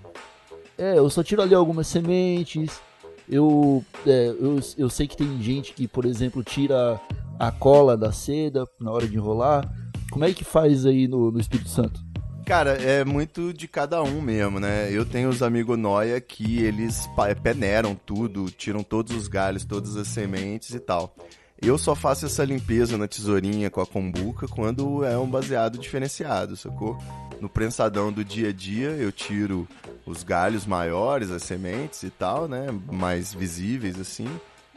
É, 0.76 0.98
eu 0.98 1.08
só 1.08 1.22
tiro 1.22 1.40
ali 1.42 1.54
algumas 1.54 1.86
sementes. 1.86 2.80
Eu, 3.28 3.84
é, 4.06 4.28
eu, 4.28 4.58
eu 4.76 4.90
sei 4.90 5.06
que 5.06 5.16
tem 5.16 5.40
gente 5.40 5.72
que, 5.72 5.86
por 5.86 6.04
exemplo, 6.04 6.42
tira 6.42 7.00
a 7.38 7.52
cola 7.52 7.96
da 7.96 8.10
seda 8.12 8.66
na 8.80 8.90
hora 8.90 9.06
de 9.06 9.14
enrolar. 9.16 9.70
Como 10.10 10.24
é 10.24 10.32
que 10.32 10.42
faz 10.42 10.84
aí 10.84 11.06
no, 11.06 11.30
no 11.30 11.38
Espírito 11.38 11.68
Santo? 11.68 12.00
Cara, 12.44 12.72
é 12.72 13.04
muito 13.04 13.52
de 13.52 13.68
cada 13.68 14.02
um 14.02 14.20
mesmo, 14.20 14.58
né? 14.58 14.88
Eu 14.90 15.04
tenho 15.06 15.28
os 15.28 15.40
amigos 15.40 15.78
noia 15.78 16.20
que 16.20 16.60
eles 16.60 17.06
pa- 17.14 17.32
peneiram 17.32 17.94
tudo, 17.94 18.50
tiram 18.50 18.82
todos 18.82 19.14
os 19.16 19.28
galhos, 19.28 19.64
todas 19.64 19.96
as 19.96 20.08
sementes 20.08 20.74
e 20.74 20.80
tal. 20.80 21.14
Eu 21.62 21.76
só 21.76 21.94
faço 21.94 22.26
essa 22.26 22.44
limpeza 22.44 22.96
na 22.96 23.06
tesourinha 23.06 23.70
com 23.70 23.80
a 23.80 23.86
kombuca 23.86 24.48
quando 24.48 25.04
é 25.04 25.18
um 25.18 25.28
baseado 25.28 25.78
diferenciado, 25.78 26.56
sacou? 26.56 26.96
No 27.40 27.48
prensadão 27.48 28.10
do 28.10 28.24
dia 28.24 28.48
a 28.48 28.52
dia 28.52 28.90
eu 28.90 29.12
tiro 29.12 29.68
os 30.06 30.22
galhos 30.22 30.66
maiores, 30.66 31.30
as 31.30 31.42
sementes 31.42 32.02
e 32.02 32.10
tal, 32.10 32.48
né? 32.48 32.66
Mais 32.90 33.34
visíveis 33.34 34.00
assim. 34.00 34.28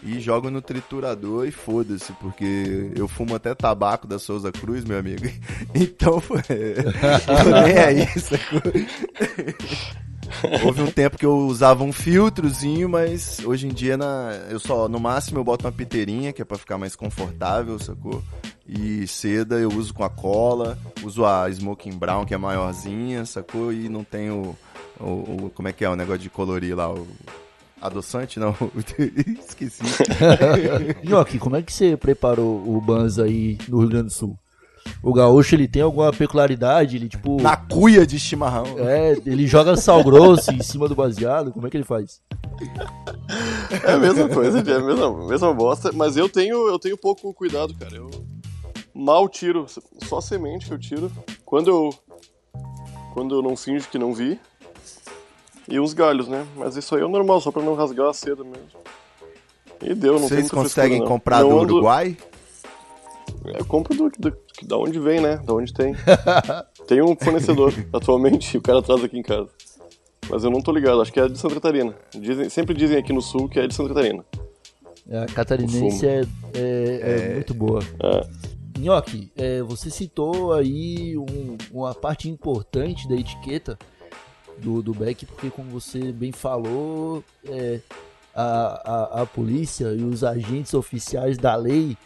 E 0.05 0.19
jogo 0.19 0.49
no 0.49 0.61
triturador 0.61 1.47
e 1.47 1.51
foda-se, 1.51 2.11
porque 2.13 2.91
eu 2.93 3.07
fumo 3.07 3.35
até 3.35 3.55
tabaco 3.55 4.05
da 4.05 4.19
Souza 4.19 4.51
Cruz, 4.51 4.83
meu 4.83 4.99
amigo. 4.99 5.23
Então, 5.73 6.21
tô 6.21 7.61
nem 7.63 7.77
aí, 7.77 8.07
sacou? 8.19 8.61
Houve 10.65 10.81
um 10.81 10.91
tempo 10.91 11.17
que 11.17 11.25
eu 11.25 11.35
usava 11.47 11.83
um 11.83 11.91
filtrozinho, 11.93 12.87
mas 12.89 13.39
hoje 13.45 13.67
em 13.67 13.73
dia 13.73 13.95
na, 13.97 14.31
eu 14.49 14.59
só, 14.59 14.87
no 14.87 14.99
máximo 14.99 15.39
eu 15.39 15.43
boto 15.43 15.65
uma 15.65 15.71
piteirinha, 15.71 16.33
que 16.33 16.41
é 16.41 16.45
pra 16.45 16.57
ficar 16.57 16.77
mais 16.77 16.95
confortável, 16.95 17.77
sacou? 17.79 18.21
E 18.67 19.05
seda 19.07 19.55
eu 19.59 19.69
uso 19.69 19.93
com 19.93 20.03
a 20.03 20.09
cola, 20.09 20.77
uso 21.03 21.25
a 21.25 21.49
Smoking 21.49 21.97
Brown, 21.97 22.25
que 22.25 22.33
é 22.33 22.37
maiorzinha, 22.37 23.25
sacou? 23.25 23.71
E 23.73 23.89
não 23.89 24.03
tenho 24.03 24.55
o, 24.99 25.03
o- 25.05 25.51
como 25.53 25.67
é 25.67 25.73
que 25.73 25.83
é 25.83 25.89
o 25.89 25.95
negócio 25.95 26.21
de 26.21 26.29
colorir 26.29 26.75
lá, 26.75 26.89
o 26.93 27.05
adoçante, 27.81 28.39
não, 28.39 28.55
esqueci. 29.45 29.83
Nhoque, 31.03 31.37
como 31.37 31.55
é 31.57 31.61
que 31.61 31.73
você 31.73 31.97
preparou 31.97 32.63
o 32.65 32.79
Banza 32.79 33.25
aí 33.25 33.57
no 33.67 33.79
Rio 33.79 33.89
Grande 33.89 34.05
do 34.07 34.13
Sul? 34.13 34.37
O 35.01 35.13
gaúcho, 35.13 35.55
ele 35.55 35.67
tem 35.67 35.81
alguma 35.81 36.11
peculiaridade? 36.13 36.95
Ele, 36.95 37.09
tipo... 37.09 37.41
Na 37.41 37.55
cuia 37.57 38.05
de 38.05 38.19
chimarrão. 38.19 38.65
É, 38.79 39.13
ele 39.25 39.45
joga 39.47 39.75
sal 39.75 40.03
grosso 40.03 40.51
em 40.51 40.61
cima 40.61 40.87
do 40.87 40.95
baseado? 40.95 41.51
Como 41.51 41.67
é 41.67 41.69
que 41.69 41.77
ele 41.77 41.83
faz? 41.83 42.21
É 43.85 43.91
a 43.93 43.97
mesma 43.97 44.29
coisa, 44.29 44.59
é 44.59 44.75
a 44.75 44.79
mesma, 44.79 45.27
mesma 45.27 45.53
bosta, 45.53 45.91
mas 45.93 46.15
eu 46.17 46.29
tenho, 46.29 46.67
eu 46.67 46.79
tenho 46.79 46.97
pouco 46.97 47.33
cuidado, 47.33 47.73
cara. 47.75 47.95
Eu 47.95 48.09
mal 48.93 49.27
tiro, 49.27 49.65
só 50.07 50.21
semente 50.21 50.67
que 50.67 50.73
eu 50.73 50.79
tiro. 50.79 51.11
Quando 51.45 51.69
eu 51.69 51.89
quando 53.13 53.35
eu 53.35 53.41
não 53.41 53.55
finjo 53.55 53.87
que 53.89 53.97
não 53.99 54.13
vi. 54.13 54.39
E 55.67 55.79
uns 55.79 55.93
galhos, 55.93 56.27
né? 56.27 56.45
Mas 56.57 56.75
isso 56.75 56.93
aí 56.95 57.01
é 57.01 57.05
o 57.05 57.09
normal, 57.09 57.39
só 57.39 57.51
pra 57.51 57.61
não 57.61 57.75
rasgar 57.75 58.09
a 58.09 58.13
seda 58.13 58.43
mesmo. 58.43 58.59
E 59.81 59.93
deu, 59.93 60.13
não 60.13 60.27
tem 60.27 60.39
Vocês 60.39 60.51
conseguem 60.51 60.89
frescura, 60.97 60.99
não. 60.99 61.07
comprar 61.07 61.41
Não 61.41 61.49
do 61.49 61.59
ando- 61.59 61.73
Uruguai? 61.75 62.17
Eu 63.45 63.65
compro 63.65 63.95
do, 63.95 64.09
do, 64.17 64.37
da 64.63 64.77
onde 64.77 64.99
vem, 64.99 65.19
né? 65.19 65.37
Da 65.37 65.53
onde 65.53 65.73
tem. 65.73 65.93
tem 66.87 67.01
um 67.01 67.15
fornecedor 67.15 67.73
atualmente, 67.91 68.57
o 68.57 68.61
cara 68.61 68.81
traz 68.81 69.03
aqui 69.03 69.17
em 69.17 69.23
casa. 69.23 69.49
Mas 70.29 70.43
eu 70.43 70.49
não 70.49 70.61
tô 70.61 70.71
ligado, 70.71 71.01
acho 71.01 71.11
que 71.11 71.19
é 71.19 71.27
de 71.27 71.37
Santa 71.37 71.55
Catarina. 71.55 71.93
Dizem, 72.13 72.49
sempre 72.49 72.73
dizem 72.73 72.97
aqui 72.97 73.11
no 73.11 73.21
sul 73.21 73.49
que 73.49 73.59
é 73.59 73.67
de 73.67 73.73
Santa 73.73 73.93
Catarina. 73.93 74.23
A 75.11 75.25
catarinense 75.25 76.07
é, 76.07 76.21
é- 76.53 77.29
é 77.31 77.33
muito 77.35 77.53
boa. 77.53 77.81
É. 78.01 78.79
Nhoque, 78.79 79.31
é, 79.35 79.61
você 79.61 79.89
citou 79.89 80.53
aí 80.53 81.17
um- 81.17 81.57
uma 81.71 81.93
parte 81.93 82.29
importante 82.29 83.07
da 83.07 83.15
etiqueta 83.15 83.77
do, 84.57 84.81
do 84.81 84.93
Beck, 84.93 85.25
porque 85.25 85.49
como 85.49 85.69
você 85.69 86.11
bem 86.11 86.31
falou, 86.31 87.21
é, 87.45 87.79
a, 88.33 88.45
a, 89.19 89.21
a 89.21 89.25
polícia 89.25 89.87
e 89.93 90.03
os 90.03 90.23
agentes 90.23 90.73
oficiais 90.73 91.37
da 91.37 91.55
lei 91.55 91.97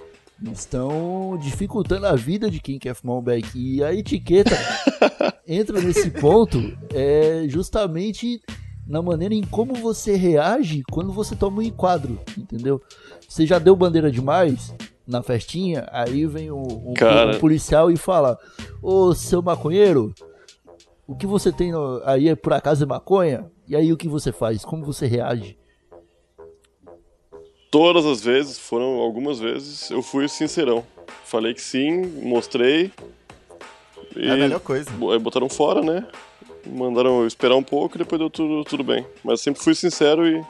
estão 0.52 1.38
dificultando 1.42 2.06
a 2.06 2.16
vida 2.16 2.50
de 2.50 2.60
quem 2.60 2.78
quer 2.80 2.94
fumar 2.94 3.18
um 3.18 3.22
Beck. 3.22 3.50
E 3.56 3.84
a 3.84 3.94
etiqueta 3.94 4.56
entra 5.48 5.82
nesse 5.82 6.10
ponto 6.12 6.58
é 6.94 7.46
justamente 7.48 8.42
na 8.88 9.02
maneira 9.02 9.34
em 9.34 9.44
como 9.44 9.74
você 9.76 10.16
reage 10.16 10.84
quando 10.92 11.12
você 11.12 11.36
toma 11.36 11.60
um 11.60 11.62
enquadro, 11.62 12.20
entendeu? 12.38 12.82
Você 13.28 13.46
já 13.46 13.60
deu 13.60 13.76
bandeira 13.76 14.10
demais 14.12 14.74
na 15.06 15.22
festinha, 15.24 15.88
aí 15.92 16.26
vem 16.26 16.52
um- 16.52 16.94
Cara. 16.94 17.36
um 17.36 17.40
policial 17.40 17.92
e 17.92 17.98
fala: 17.98 18.38
Ô 18.82 19.14
seu 19.14 19.42
maconheiro, 19.42 20.14
o 21.06 21.16
que 21.16 21.26
você 21.28 21.52
tem 21.52 21.72
no- 21.72 22.02
aí 22.06 22.30
é 22.30 22.36
por 22.36 22.54
acaso 22.54 22.84
é 22.84 22.88
maconha? 22.88 23.46
E 23.68 23.76
aí 23.76 23.92
o 23.92 23.98
que 23.98 24.08
você 24.08 24.32
faz? 24.32 24.64
Como 24.64 24.86
você 24.86 25.06
reage? 25.08 25.58
Todas 27.70 28.06
as 28.06 28.22
vezes, 28.24 28.58
foram 28.58 29.00
algumas 29.00 29.40
vezes, 29.40 29.90
eu 29.92 30.02
fui 30.02 30.28
sincerão. 30.28 30.86
Falei 31.26 31.54
que 31.54 31.62
sim, 31.62 32.02
mostrei. 32.24 32.92
E 34.16 34.26
É 34.28 34.32
a 34.32 34.36
melhor 34.38 34.60
coisa. 34.62 34.90
botaram 35.20 35.50
fora, 35.50 35.82
né? 35.82 36.06
Mandaram 36.66 37.22
eu 37.22 37.28
esperar 37.28 37.56
um 37.56 37.64
pouco 37.64 37.96
e 37.96 38.00
depois 38.00 38.20
deu 38.20 38.30
tudo, 38.30 38.64
tudo 38.64 38.84
bem. 38.84 39.06
Mas 39.24 39.42
sempre 39.42 39.62
fui 39.62 39.76
sincero 39.76 40.26
e. 40.28 40.42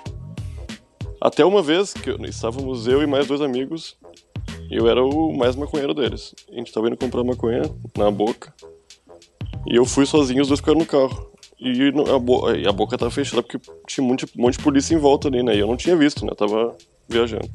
Até 1.20 1.44
uma 1.44 1.62
vez 1.64 1.94
que 1.94 2.10
eu- 2.12 2.24
estávamos 2.26 2.88
eu 2.88 3.02
e 3.02 3.08
mais 3.08 3.26
dois 3.28 3.42
amigos, 3.42 3.98
eu 4.70 4.88
era 4.88 5.04
o 5.04 5.36
mais 5.36 5.56
maconheiro 5.56 5.94
deles. 5.94 6.34
A 6.52 6.56
gente 6.56 6.72
tava 6.72 6.88
indo 6.88 6.98
comprar 6.98 7.24
maconha 7.24 7.64
na 7.98 8.12
boca. 8.12 8.54
E 9.68 9.76
eu 9.76 9.86
fui 9.86 10.06
sozinho, 10.06 10.42
os 10.44 10.48
dois 10.48 10.60
ficaram 10.60 10.78
no 10.80 10.86
carro. 10.86 11.32
E 11.60 11.92
a, 12.16 12.20
bo- 12.20 12.46
a 12.48 12.72
boca 12.72 12.96
tava 12.98 13.10
fechada 13.10 13.42
porque 13.42 13.60
tinha 13.88 14.04
um 14.04 14.08
monte, 14.08 14.26
um 14.38 14.42
monte 14.44 14.58
de 14.58 14.64
polícia 14.64 14.94
em 14.94 15.00
volta 15.00 15.28
ali, 15.28 15.42
né? 15.42 15.56
E 15.56 15.60
eu 15.60 15.68
não 15.68 15.76
tinha 15.76 15.96
visto, 15.96 16.24
né? 16.24 16.32
Tava 16.38 16.76
viajando. 17.08 17.50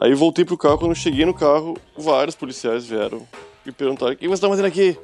Aí 0.00 0.14
voltei 0.14 0.44
pro 0.44 0.58
carro, 0.58 0.78
quando 0.78 0.90
eu 0.90 0.96
cheguei 0.96 1.24
no 1.24 1.34
carro, 1.34 1.76
vários 1.96 2.34
policiais 2.34 2.84
vieram 2.86 3.22
e 3.64 3.70
perguntaram: 3.72 4.12
O 4.12 4.16
que 4.16 4.28
você 4.28 4.40
tá 4.42 4.48
fazendo 4.48 4.66
aqui? 4.66 4.98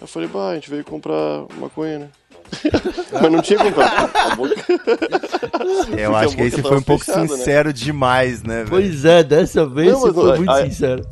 Eu 0.00 0.06
falei: 0.06 0.28
Bah, 0.28 0.50
a 0.50 0.54
gente 0.54 0.70
veio 0.70 0.84
comprar 0.84 1.44
maconha, 1.58 1.98
né? 2.00 2.08
Mas 3.12 3.32
não 3.32 3.40
tinha 3.42 3.58
comprado. 3.58 4.10
Eu 5.96 6.14
acho 6.16 6.36
que 6.36 6.42
aí 6.42 6.50
boca 6.50 6.56
você 6.56 6.62
tava 6.62 6.68
foi 6.68 6.78
um 6.78 6.82
pouco 6.82 7.04
fechada, 7.04 7.20
né? 7.22 7.28
sincero 7.28 7.72
demais, 7.72 8.42
né, 8.42 8.58
velho? 8.58 8.68
Pois 8.70 9.04
é, 9.04 9.22
dessa 9.22 9.66
vez 9.66 9.92
Não, 9.92 10.00
foi 10.00 10.12
não, 10.12 10.36
muito 10.36 10.50
aí- 10.50 10.70
sincero. 10.70 11.02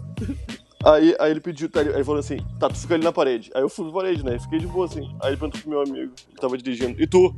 Aí, 0.83 1.15
aí 1.19 1.31
ele 1.31 1.41
pediu, 1.41 1.69
tá, 1.69 1.83
ele 1.83 2.03
falou 2.05 2.21
assim, 2.21 2.39
tá, 2.59 2.69
tu 2.69 2.77
fica 2.79 2.95
ali 2.95 3.05
na 3.05 3.13
parede. 3.13 3.51
Aí 3.55 3.61
eu 3.61 3.69
fui 3.69 3.85
na 3.87 3.93
parede, 3.93 4.25
né? 4.25 4.39
Fiquei 4.39 4.59
de 4.59 4.67
boa 4.67 4.87
assim. 4.87 5.15
Aí 5.21 5.31
ele 5.31 5.37
perguntou 5.37 5.61
pro 5.61 5.71
meu 5.71 5.81
amigo, 5.83 6.13
ele 6.29 6.41
tava 6.41 6.57
dirigindo, 6.57 7.01
e 7.03 7.07
tu? 7.07 7.35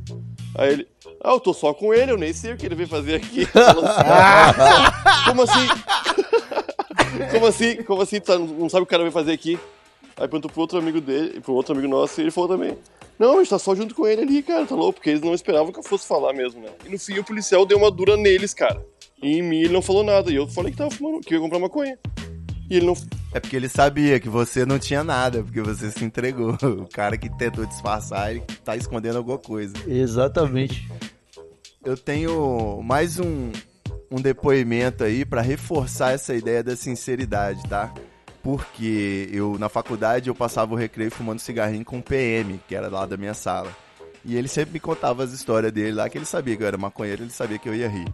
Aí 0.55 0.71
ele, 0.73 0.87
ah, 1.21 1.31
eu 1.31 1.39
tô 1.41 1.53
só 1.53 1.73
com 1.73 1.93
ele, 1.93 2.11
eu 2.11 2.17
nem 2.17 2.31
sei 2.31 2.53
o 2.53 2.57
que 2.57 2.65
ele 2.65 2.75
veio 2.75 2.87
fazer 2.87 3.15
aqui. 3.15 3.45
Assim, 3.53 5.25
Como 5.25 5.41
assim? 5.41 5.67
Como 7.31 7.45
assim? 7.47 7.83
Como 7.83 8.01
assim? 8.01 8.19
Tu 8.19 8.25
tá- 8.25 8.37
não 8.39 8.69
sabe 8.69 8.83
o 8.83 8.85
que 8.85 8.89
o 8.89 8.91
cara 8.91 9.03
veio 9.03 9.11
fazer 9.11 9.33
aqui? 9.33 9.59
Aí 10.15 10.27
perguntou 10.27 10.49
pro 10.49 10.61
outro 10.61 10.77
amigo 10.77 11.01
dele, 11.01 11.39
pro 11.41 11.53
outro 11.53 11.73
amigo 11.73 11.87
nosso, 11.87 12.19
e 12.19 12.23
ele 12.23 12.31
falou 12.31 12.49
também. 12.49 12.77
Não, 13.19 13.35
a 13.35 13.37
gente 13.39 13.49
tá 13.49 13.59
só 13.59 13.75
junto 13.75 13.93
com 13.95 14.07
ele 14.07 14.21
ali, 14.21 14.43
cara, 14.43 14.65
tá 14.65 14.75
louco? 14.75 14.93
Porque 14.93 15.09
eles 15.09 15.21
não 15.21 15.33
esperavam 15.33 15.71
que 15.71 15.79
eu 15.79 15.83
fosse 15.83 16.07
falar 16.07 16.33
mesmo, 16.33 16.61
né? 16.61 16.69
E 16.85 16.89
no 16.89 16.97
fim 16.99 17.17
o 17.19 17.23
policial 17.23 17.65
deu 17.65 17.77
uma 17.77 17.91
dura 17.91 18.15
neles, 18.17 18.53
cara. 18.53 18.83
E 19.21 19.37
em 19.37 19.41
mim 19.41 19.59
ele 19.61 19.73
não 19.73 19.81
falou 19.81 20.03
nada. 20.03 20.31
E 20.31 20.35
eu 20.35 20.47
falei 20.47 20.71
que 20.71 20.77
tava 20.77 20.91
fumando, 20.91 21.21
que 21.21 21.33
ia 21.33 21.39
comprar 21.39 21.59
maconha. 21.59 21.97
E 22.69 22.77
ele 22.77 22.85
não, 22.85 22.93
É 23.33 23.39
porque 23.39 23.55
ele 23.55 23.69
sabia 23.69 24.19
que 24.19 24.29
você 24.29 24.65
não 24.65 24.79
tinha 24.79 25.03
nada, 25.03 25.43
porque 25.43 25.61
você 25.61 25.91
se 25.91 26.03
entregou. 26.03 26.57
O 26.63 26.87
cara 26.87 27.17
que 27.17 27.29
tentou 27.37 27.65
disfarçar, 27.65 28.31
ele 28.31 28.41
tá 28.63 28.75
escondendo 28.75 29.17
alguma 29.17 29.37
coisa. 29.37 29.73
Exatamente. 29.87 30.89
Eu 31.83 31.97
tenho 31.97 32.81
mais 32.81 33.19
um, 33.19 33.51
um 34.09 34.21
depoimento 34.21 35.03
aí 35.03 35.25
pra 35.25 35.41
reforçar 35.41 36.13
essa 36.13 36.33
ideia 36.33 36.63
da 36.63 36.75
sinceridade, 36.75 37.61
tá? 37.67 37.93
Porque 38.41 39.29
eu, 39.31 39.57
na 39.57 39.69
faculdade, 39.69 40.29
eu 40.29 40.35
passava 40.35 40.73
o 40.73 40.77
recreio 40.77 41.11
fumando 41.11 41.39
cigarrinho 41.39 41.83
com 41.85 41.99
o 41.99 42.03
PM, 42.03 42.59
que 42.67 42.75
era 42.75 42.87
lá 42.89 43.05
da 43.05 43.17
minha 43.17 43.33
sala. 43.33 43.71
E 44.25 44.35
ele 44.35 44.47
sempre 44.47 44.73
me 44.73 44.79
contava 44.79 45.23
as 45.23 45.31
histórias 45.31 45.71
dele 45.71 45.93
lá, 45.93 46.09
que 46.09 46.17
ele 46.17 46.25
sabia 46.25 46.55
que 46.55 46.63
eu 46.63 46.67
era 46.67 46.77
maconheiro, 46.77 47.23
ele 47.23 47.31
sabia 47.31 47.57
que 47.57 47.67
eu 47.67 47.75
ia 47.75 47.89
rir. 47.89 48.05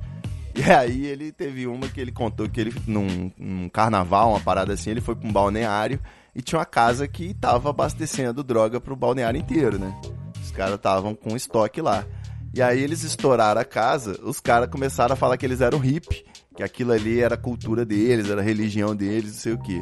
E 0.60 0.72
aí 0.72 1.06
ele 1.06 1.32
teve 1.32 1.66
uma 1.68 1.88
que 1.88 2.02
ele 2.02 2.12
contou 2.12 2.50
que 2.50 2.60
ele, 2.60 2.76
num, 2.86 3.32
num 3.38 3.70
carnaval, 3.70 4.32
uma 4.32 4.42
parada 4.42 4.74
assim, 4.74 4.90
ele 4.90 5.00
foi 5.00 5.16
pra 5.16 5.26
um 5.26 5.32
balneário 5.32 5.98
e 6.36 6.42
tinha 6.42 6.60
uma 6.60 6.66
casa 6.66 7.08
que 7.08 7.34
tava 7.34 7.70
abastecendo 7.70 8.44
droga 8.44 8.82
pro 8.82 8.94
balneário 8.94 9.40
inteiro, 9.40 9.80
né? 9.80 9.98
Os 10.44 10.52
caras 10.52 10.76
estavam 10.76 11.16
com 11.16 11.34
estoque 11.34 11.80
lá. 11.82 12.06
E 12.54 12.62
aí 12.62 12.84
eles 12.84 13.04
estouraram 13.04 13.62
a 13.62 13.64
casa, 13.64 14.20
os 14.22 14.42
caras 14.42 14.70
começaram 14.70 15.14
a 15.14 15.16
falar 15.16 15.38
que 15.38 15.46
eles 15.46 15.62
eram 15.62 15.80
hippie, 15.80 16.26
que 16.58 16.62
aquilo 16.62 16.92
ali 16.92 17.22
era 17.22 17.36
a 17.36 17.38
cultura 17.38 17.86
deles, 17.86 18.30
era 18.30 18.42
a 18.42 18.44
religião 18.44 18.94
deles, 18.94 19.32
não 19.32 19.40
sei 19.40 19.54
o 19.54 19.58
quê. 19.58 19.82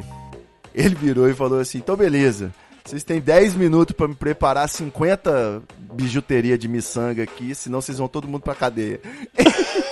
Ele 0.72 0.94
virou 0.94 1.28
e 1.28 1.34
falou 1.34 1.58
assim: 1.58 1.78
então 1.78 1.96
beleza, 1.96 2.54
vocês 2.84 3.02
têm 3.02 3.20
10 3.20 3.56
minutos 3.56 3.96
pra 3.96 4.06
me 4.06 4.14
preparar 4.14 4.68
50 4.68 5.60
bijuteria 5.92 6.56
de 6.56 6.68
miçanga 6.68 7.24
aqui, 7.24 7.52
senão 7.52 7.80
vocês 7.80 7.98
vão 7.98 8.06
todo 8.06 8.28
mundo 8.28 8.42
pra 8.42 8.54
cadeia. 8.54 9.00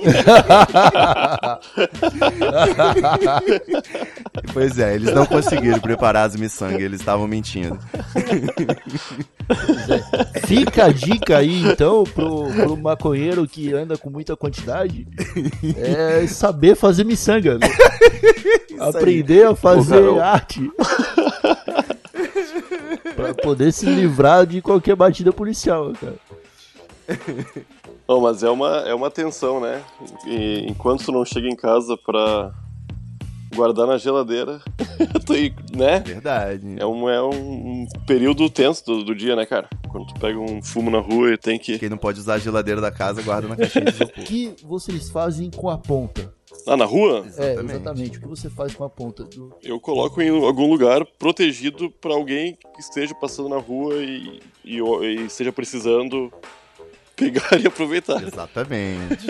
pois 4.52 4.78
é, 4.78 4.94
eles 4.94 5.14
não 5.14 5.26
conseguiram 5.26 5.80
preparar 5.80 6.26
as 6.26 6.36
miçangas, 6.36 6.80
eles 6.80 7.00
estavam 7.00 7.26
mentindo. 7.26 7.78
Fica 10.46 10.86
a 10.86 10.92
dica 10.92 11.38
aí, 11.38 11.62
então, 11.64 12.04
pro, 12.04 12.46
pro 12.52 12.76
maconheiro 12.76 13.46
que 13.46 13.72
anda 13.72 13.96
com 13.98 14.10
muita 14.10 14.36
quantidade, 14.36 15.06
é 15.76 16.26
saber 16.26 16.76
fazer 16.76 17.04
miçanga. 17.04 17.58
né? 17.58 17.68
Aprender 18.78 19.46
a 19.46 19.54
fazer 19.54 20.08
Ô, 20.08 20.16
cara, 20.16 20.30
arte. 20.32 20.70
Pra 23.14 23.34
poder 23.34 23.72
se 23.72 23.86
livrar 23.86 24.46
de 24.46 24.62
qualquer 24.62 24.96
batida 24.96 25.32
policial, 25.32 25.92
cara. 26.00 26.14
Não, 28.10 28.20
mas 28.20 28.42
é 28.42 28.50
uma, 28.50 28.68
é 28.78 28.92
uma 28.92 29.08
tensão, 29.08 29.60
né? 29.60 29.84
E 30.26 30.66
enquanto 30.68 31.04
tu 31.04 31.12
não 31.12 31.24
chega 31.24 31.46
em 31.46 31.54
casa 31.54 31.96
pra 31.96 32.52
guardar 33.54 33.86
na 33.86 33.96
geladeira, 33.98 34.60
tu, 35.24 35.32
né? 35.76 36.00
Verdade. 36.00 36.60
É 36.76 36.84
um, 36.84 37.08
é 37.08 37.22
um 37.22 37.86
período 38.08 38.50
tenso 38.50 38.84
do, 38.84 39.04
do 39.04 39.14
dia, 39.14 39.36
né, 39.36 39.46
cara? 39.46 39.68
Quando 39.88 40.08
tu 40.08 40.14
pega 40.18 40.36
um 40.40 40.60
fumo 40.60 40.90
na 40.90 40.98
rua 40.98 41.32
e 41.34 41.38
tem 41.38 41.56
que. 41.56 41.78
Quem 41.78 41.88
não 41.88 41.96
pode 41.96 42.18
usar 42.18 42.34
a 42.34 42.38
geladeira 42.38 42.80
da 42.80 42.90
casa, 42.90 43.22
guarda 43.22 43.46
na 43.46 43.54
caixinha 43.54 43.84
de 43.84 44.02
O 44.20 44.24
que 44.24 44.54
vocês 44.64 45.08
fazem 45.08 45.48
com 45.48 45.70
a 45.70 45.78
ponta? 45.78 46.34
Ah, 46.66 46.76
na 46.76 46.86
rua? 46.86 47.18
É, 47.38 47.52
Exatamente. 47.52 47.70
exatamente. 47.76 48.18
O 48.18 48.20
que 48.22 48.26
você 48.28 48.50
faz 48.50 48.74
com 48.74 48.82
a 48.82 48.90
ponta? 48.90 49.22
do- 49.22 49.54
Eu 49.62 49.78
coloco 49.78 50.20
em 50.20 50.30
algum 50.30 50.68
lugar 50.68 51.06
protegido 51.16 51.88
pra 52.00 52.12
alguém 52.12 52.58
que 52.74 52.80
esteja 52.80 53.14
passando 53.14 53.48
na 53.50 53.58
rua 53.58 53.94
e, 54.02 54.40
e, 54.64 54.78
e 54.80 55.26
esteja 55.26 55.52
precisando 55.52 56.28
pegar 57.20 57.60
e 57.60 57.66
aproveitar. 57.66 58.22
Exatamente. 58.22 59.26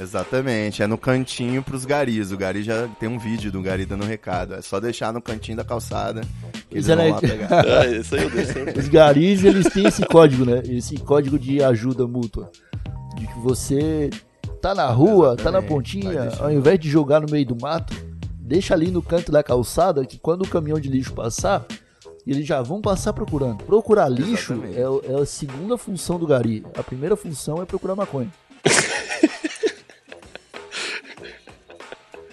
Exatamente. 0.00 0.82
É 0.82 0.86
no 0.86 0.96
cantinho 0.96 1.62
pros 1.62 1.84
garis. 1.84 2.32
O 2.32 2.36
gari 2.36 2.62
já 2.62 2.88
tem 2.98 3.08
um 3.08 3.18
vídeo 3.18 3.52
do 3.52 3.60
gari 3.60 3.84
dando 3.84 4.04
recado. 4.04 4.54
É 4.54 4.62
só 4.62 4.80
deixar 4.80 5.12
no 5.12 5.20
cantinho 5.20 5.58
da 5.58 5.64
calçada 5.64 6.22
que 6.68 6.76
eles 6.76 6.86
Isso 6.86 6.96
vão 6.96 7.10
lá 7.10 7.20
pegar. 7.20 7.50
Ah, 7.80 7.86
isso 7.86 8.14
aí 8.14 8.22
eu 8.22 8.30
deixo 8.30 8.52
sempre. 8.52 8.78
Os 8.78 8.88
garis, 8.88 9.44
eles 9.44 9.66
têm 9.72 9.86
esse 9.86 10.04
código, 10.06 10.44
né? 10.44 10.62
Esse 10.64 10.96
código 10.96 11.38
de 11.38 11.62
ajuda 11.62 12.06
mútua. 12.06 12.50
De 13.16 13.26
que 13.26 13.38
você 13.40 14.10
tá 14.62 14.74
na 14.74 14.86
rua, 14.86 15.36
tá 15.36 15.50
na 15.50 15.58
Exatamente. 15.58 15.68
Pontinha, 15.68 16.22
deixando. 16.22 16.42
ao 16.42 16.52
invés 16.52 16.78
de 16.78 16.88
jogar 16.88 17.20
no 17.20 17.30
meio 17.30 17.46
do 17.46 17.56
mato, 17.60 17.94
deixa 18.38 18.74
ali 18.74 18.90
no 18.90 19.02
canto 19.02 19.30
da 19.30 19.42
calçada 19.42 20.04
que 20.04 20.18
quando 20.18 20.42
o 20.42 20.48
caminhão 20.48 20.80
de 20.80 20.88
lixo 20.88 21.12
passar, 21.12 21.66
eles 22.30 22.46
já 22.46 22.62
vão 22.62 22.80
passar 22.80 23.12
procurando. 23.12 23.64
Procurar 23.64 24.08
lixo 24.08 24.62
é, 24.72 25.12
é 25.12 25.20
a 25.20 25.26
segunda 25.26 25.76
função 25.76 26.18
do 26.18 26.26
gari. 26.26 26.64
A 26.76 26.82
primeira 26.82 27.16
função 27.16 27.60
é 27.60 27.66
procurar 27.66 27.96
maconha. 27.96 28.30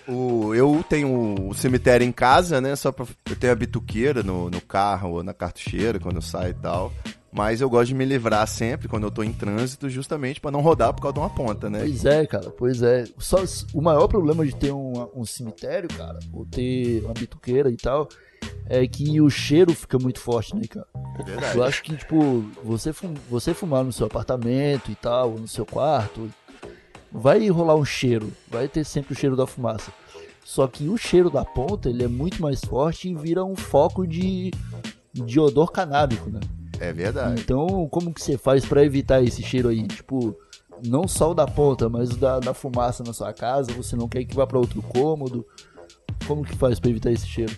O, 0.10 0.56
eu 0.56 0.86
tenho 0.88 1.50
o 1.50 1.54
cemitério 1.54 2.06
em 2.06 2.14
casa, 2.14 2.62
né? 2.62 2.78
Só 2.78 2.94
pra, 2.94 3.06
eu 3.30 3.36
tenho 3.36 3.52
a 3.52 3.56
bituqueira 3.58 4.24
no, 4.24 4.50
no 4.50 4.62
carro 4.62 5.16
ou 5.16 5.24
na 5.24 5.34
cartucheira 5.34 6.00
quando 6.00 6.16
eu 6.16 6.22
saio 6.22 6.52
e 6.52 6.54
tal. 6.54 6.94
Mas 7.30 7.60
eu 7.60 7.70
gosto 7.70 7.90
de 7.90 7.94
me 7.94 8.06
livrar 8.06 8.48
sempre 8.48 8.88
quando 8.88 9.04
eu 9.04 9.12
tô 9.12 9.22
em 9.22 9.34
trânsito, 9.34 9.90
justamente 9.90 10.40
pra 10.40 10.50
não 10.50 10.62
rodar 10.62 10.94
por 10.94 11.02
causa 11.02 11.16
de 11.16 11.20
uma 11.20 11.30
ponta, 11.30 11.70
né? 11.70 11.80
Pois 11.80 12.06
é, 12.06 12.26
cara, 12.26 12.50
pois 12.52 12.82
é. 12.82 13.04
Só, 13.18 13.44
o 13.74 13.82
maior 13.82 14.08
problema 14.08 14.46
de 14.46 14.56
ter 14.56 14.72
um, 14.72 14.94
um 15.14 15.26
cemitério, 15.26 15.90
cara, 15.90 16.20
ou 16.32 16.46
ter 16.46 17.04
uma 17.04 17.14
bituqueira 17.14 17.70
e 17.70 17.76
tal, 17.76 18.08
é 18.70 18.86
que 18.88 19.20
o 19.22 19.30
cheiro 19.30 19.74
fica 19.74 19.98
muito 19.98 20.20
forte, 20.20 20.56
né, 20.56 20.64
cara? 20.70 20.88
É 21.20 21.24
verdade. 21.24 21.58
Eu 21.58 21.64
acho 21.64 21.84
que, 21.84 21.96
tipo, 21.96 22.46
você, 22.64 22.92
fum- 22.94 23.14
você 23.30 23.54
fumar 23.54 23.84
no 23.84 23.92
seu 23.94 24.06
apartamento 24.08 24.92
e 24.92 24.96
tal, 24.96 25.32
no 25.32 25.48
seu 25.48 25.66
quarto, 25.66 26.30
vai 27.12 27.48
rolar 27.50 27.76
um 27.76 27.86
cheiro, 27.86 28.32
vai 28.50 28.68
ter 28.68 28.84
sempre 28.84 29.14
o 29.14 29.16
cheiro 29.16 29.36
da 29.36 29.48
fumaça. 29.48 29.92
Só 30.44 30.66
que 30.68 30.88
o 30.88 30.98
cheiro 30.98 31.30
da 31.30 31.44
ponta, 31.44 31.90
ele 31.90 32.04
é 32.04 32.08
muito 32.08 32.42
mais 32.42 32.62
forte 32.64 33.10
e 33.10 33.16
vira 33.16 33.44
um 33.44 33.56
foco 33.56 34.08
de, 34.08 34.52
de 35.14 35.40
odor 35.40 35.72
canábico, 35.72 36.30
né? 36.30 36.40
É 36.80 36.94
verdade. 36.94 37.42
Então, 37.42 37.88
como 37.90 38.14
que 38.14 38.22
você 38.22 38.38
faz 38.38 38.64
pra 38.66 38.84
evitar 38.84 39.22
esse 39.24 39.42
cheiro 39.44 39.68
aí? 39.70 39.86
Tipo, 39.88 40.38
não 40.86 41.08
só 41.08 41.32
o 41.32 41.34
da 41.34 41.46
ponta, 41.48 41.90
mas 41.90 42.12
o 42.12 42.18
da, 42.18 42.40
da 42.40 42.54
fumaça 42.54 43.04
na 43.04 43.12
sua 43.12 43.34
casa, 43.34 43.74
você 43.74 43.96
não 43.96 44.08
quer 44.08 44.24
que 44.24 44.36
vá 44.36 44.46
pra 44.46 44.60
outro 44.60 44.82
cômodo. 44.84 45.46
Como 46.28 46.46
que 46.46 46.56
faz 46.56 46.80
pra 46.80 46.90
evitar 46.92 47.12
esse 47.12 47.26
cheiro? 47.28 47.58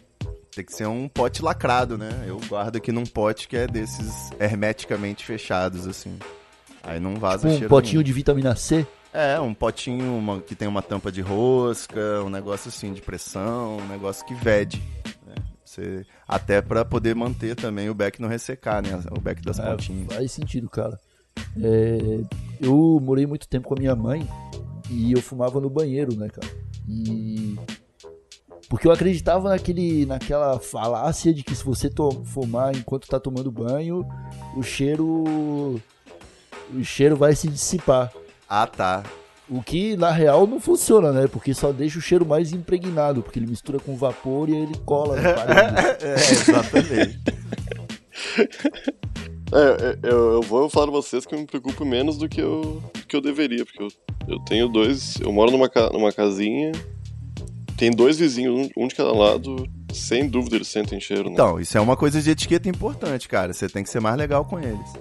Tem 0.55 0.65
que 0.65 0.73
ser 0.73 0.87
um 0.87 1.07
pote 1.07 1.41
lacrado, 1.43 1.97
né? 1.97 2.09
Eu 2.27 2.39
guardo 2.47 2.75
aqui 2.77 2.91
num 2.91 3.05
pote 3.05 3.47
que 3.47 3.55
é 3.55 3.67
desses 3.67 4.31
hermeticamente 4.39 5.23
fechados, 5.25 5.87
assim. 5.87 6.17
Aí 6.83 6.99
não 6.99 7.15
vaza 7.15 7.47
Um 7.47 7.51
cheiro 7.51 7.69
potinho 7.69 7.93
nenhum. 7.99 8.03
de 8.03 8.13
vitamina 8.13 8.55
C? 8.55 8.85
É, 9.13 9.39
um 9.39 9.53
potinho 9.53 10.15
uma- 10.15 10.39
que 10.41 10.55
tem 10.55 10.67
uma 10.67 10.81
tampa 10.81 11.12
de 11.12 11.21
rosca, 11.21 12.23
um 12.23 12.29
negócio 12.29 12.69
assim 12.69 12.93
de 12.93 13.01
pressão, 13.01 13.77
um 13.77 13.88
negócio 13.88 14.25
que 14.25 14.33
vede. 14.33 14.81
né? 15.25 15.35
Você, 15.63 16.05
até 16.27 16.62
pra 16.62 16.83
poder 16.83 17.15
manter 17.15 17.55
também 17.55 17.89
o 17.89 17.93
beck 17.93 18.19
não 18.19 18.27
ressecar, 18.29 18.81
né? 18.81 18.99
O 19.15 19.19
beck 19.19 19.41
das 19.43 19.59
É, 19.59 19.69
pontinhas. 19.69 20.13
faz 20.13 20.31
sentido, 20.31 20.67
cara. 20.69 20.99
É, 21.62 22.21
eu 22.59 22.99
morei 23.01 23.25
muito 23.27 23.47
tempo 23.47 23.67
com 23.67 23.75
a 23.75 23.79
minha 23.79 23.95
mãe 23.95 24.27
e 24.89 25.12
eu 25.12 25.21
fumava 25.21 25.59
no 25.62 25.69
banheiro, 25.69 26.15
né, 26.15 26.27
cara? 26.29 26.47
E. 26.88 27.55
Porque 28.69 28.88
eu 28.88 28.91
acreditava 28.91 29.49
naquele, 29.49 30.05
naquela 30.05 30.60
falácia 30.60 31.34
de 31.34 31.43
que 31.43 31.55
se 31.55 31.65
você 31.65 31.89
fumar 32.23 32.75
enquanto 32.75 33.08
tá 33.08 33.19
tomando 33.19 33.51
banho, 33.51 34.05
o 34.55 34.62
cheiro. 34.62 35.82
O 36.71 36.84
cheiro 36.84 37.15
vai 37.15 37.36
se 37.36 37.47
dissipar. 37.47 38.13
Ah, 38.47 38.67
tá. 38.67 39.03
O 39.49 39.63
que 39.63 39.97
na 39.97 40.12
real 40.12 40.45
não 40.45 40.60
funciona, 40.60 41.12
né? 41.12 41.27
Porque 41.27 41.51
só 41.55 41.71
deixa 41.71 41.97
o 41.97 42.01
cheiro 42.01 42.23
mais 42.23 42.53
impregnado, 42.53 43.23
porque 43.23 43.39
ele 43.39 43.47
mistura 43.47 43.79
com 43.79 43.97
vapor 43.97 44.47
e 44.47 44.55
ele 44.55 44.77
cola 44.86 45.15
parede. 45.34 46.05
É, 46.05 46.13
exatamente. 46.13 47.19
É, 49.51 49.58
é, 49.58 49.99
eu, 50.03 50.34
eu 50.34 50.41
vou 50.43 50.69
falar 50.69 50.86
pra 50.86 50.95
vocês 50.95 51.25
que 51.25 51.34
eu 51.34 51.39
me 51.39 51.47
preocupo 51.47 51.84
menos 51.84 52.19
do 52.19 52.29
que 52.29 52.39
eu, 52.39 52.84
do 52.93 53.08
que 53.08 53.15
eu 53.15 53.21
deveria, 53.21 53.65
porque 53.65 53.82
eu, 53.82 53.88
eu 54.27 54.39
tenho 54.41 54.69
dois. 54.69 55.15
Eu 55.19 55.32
moro 55.32 55.49
numa, 55.49 55.67
numa 55.91 56.12
casinha, 56.12 56.71
tem 57.79 57.91
dois 57.91 58.17
vizinhos, 58.19 58.69
um, 58.77 58.87
de 58.87 58.93
cada 58.95 59.11
lado, 59.13 59.65
sem 59.93 60.27
dúvida 60.27 60.57
eles 60.57 60.67
sentem 60.67 60.99
cheiro, 60.99 61.25
né? 61.29 61.31
Então, 61.33 61.59
isso 61.59 61.77
é 61.77 61.81
uma 61.81 61.95
coisa 61.95 62.21
de 62.21 62.29
etiqueta 62.29 62.67
importante, 62.67 63.27
cara. 63.29 63.53
Você 63.53 63.69
tem 63.69 63.83
que 63.83 63.89
ser 63.89 64.01
mais 64.01 64.17
legal 64.17 64.43
com 64.43 64.59
eles. 64.59 64.93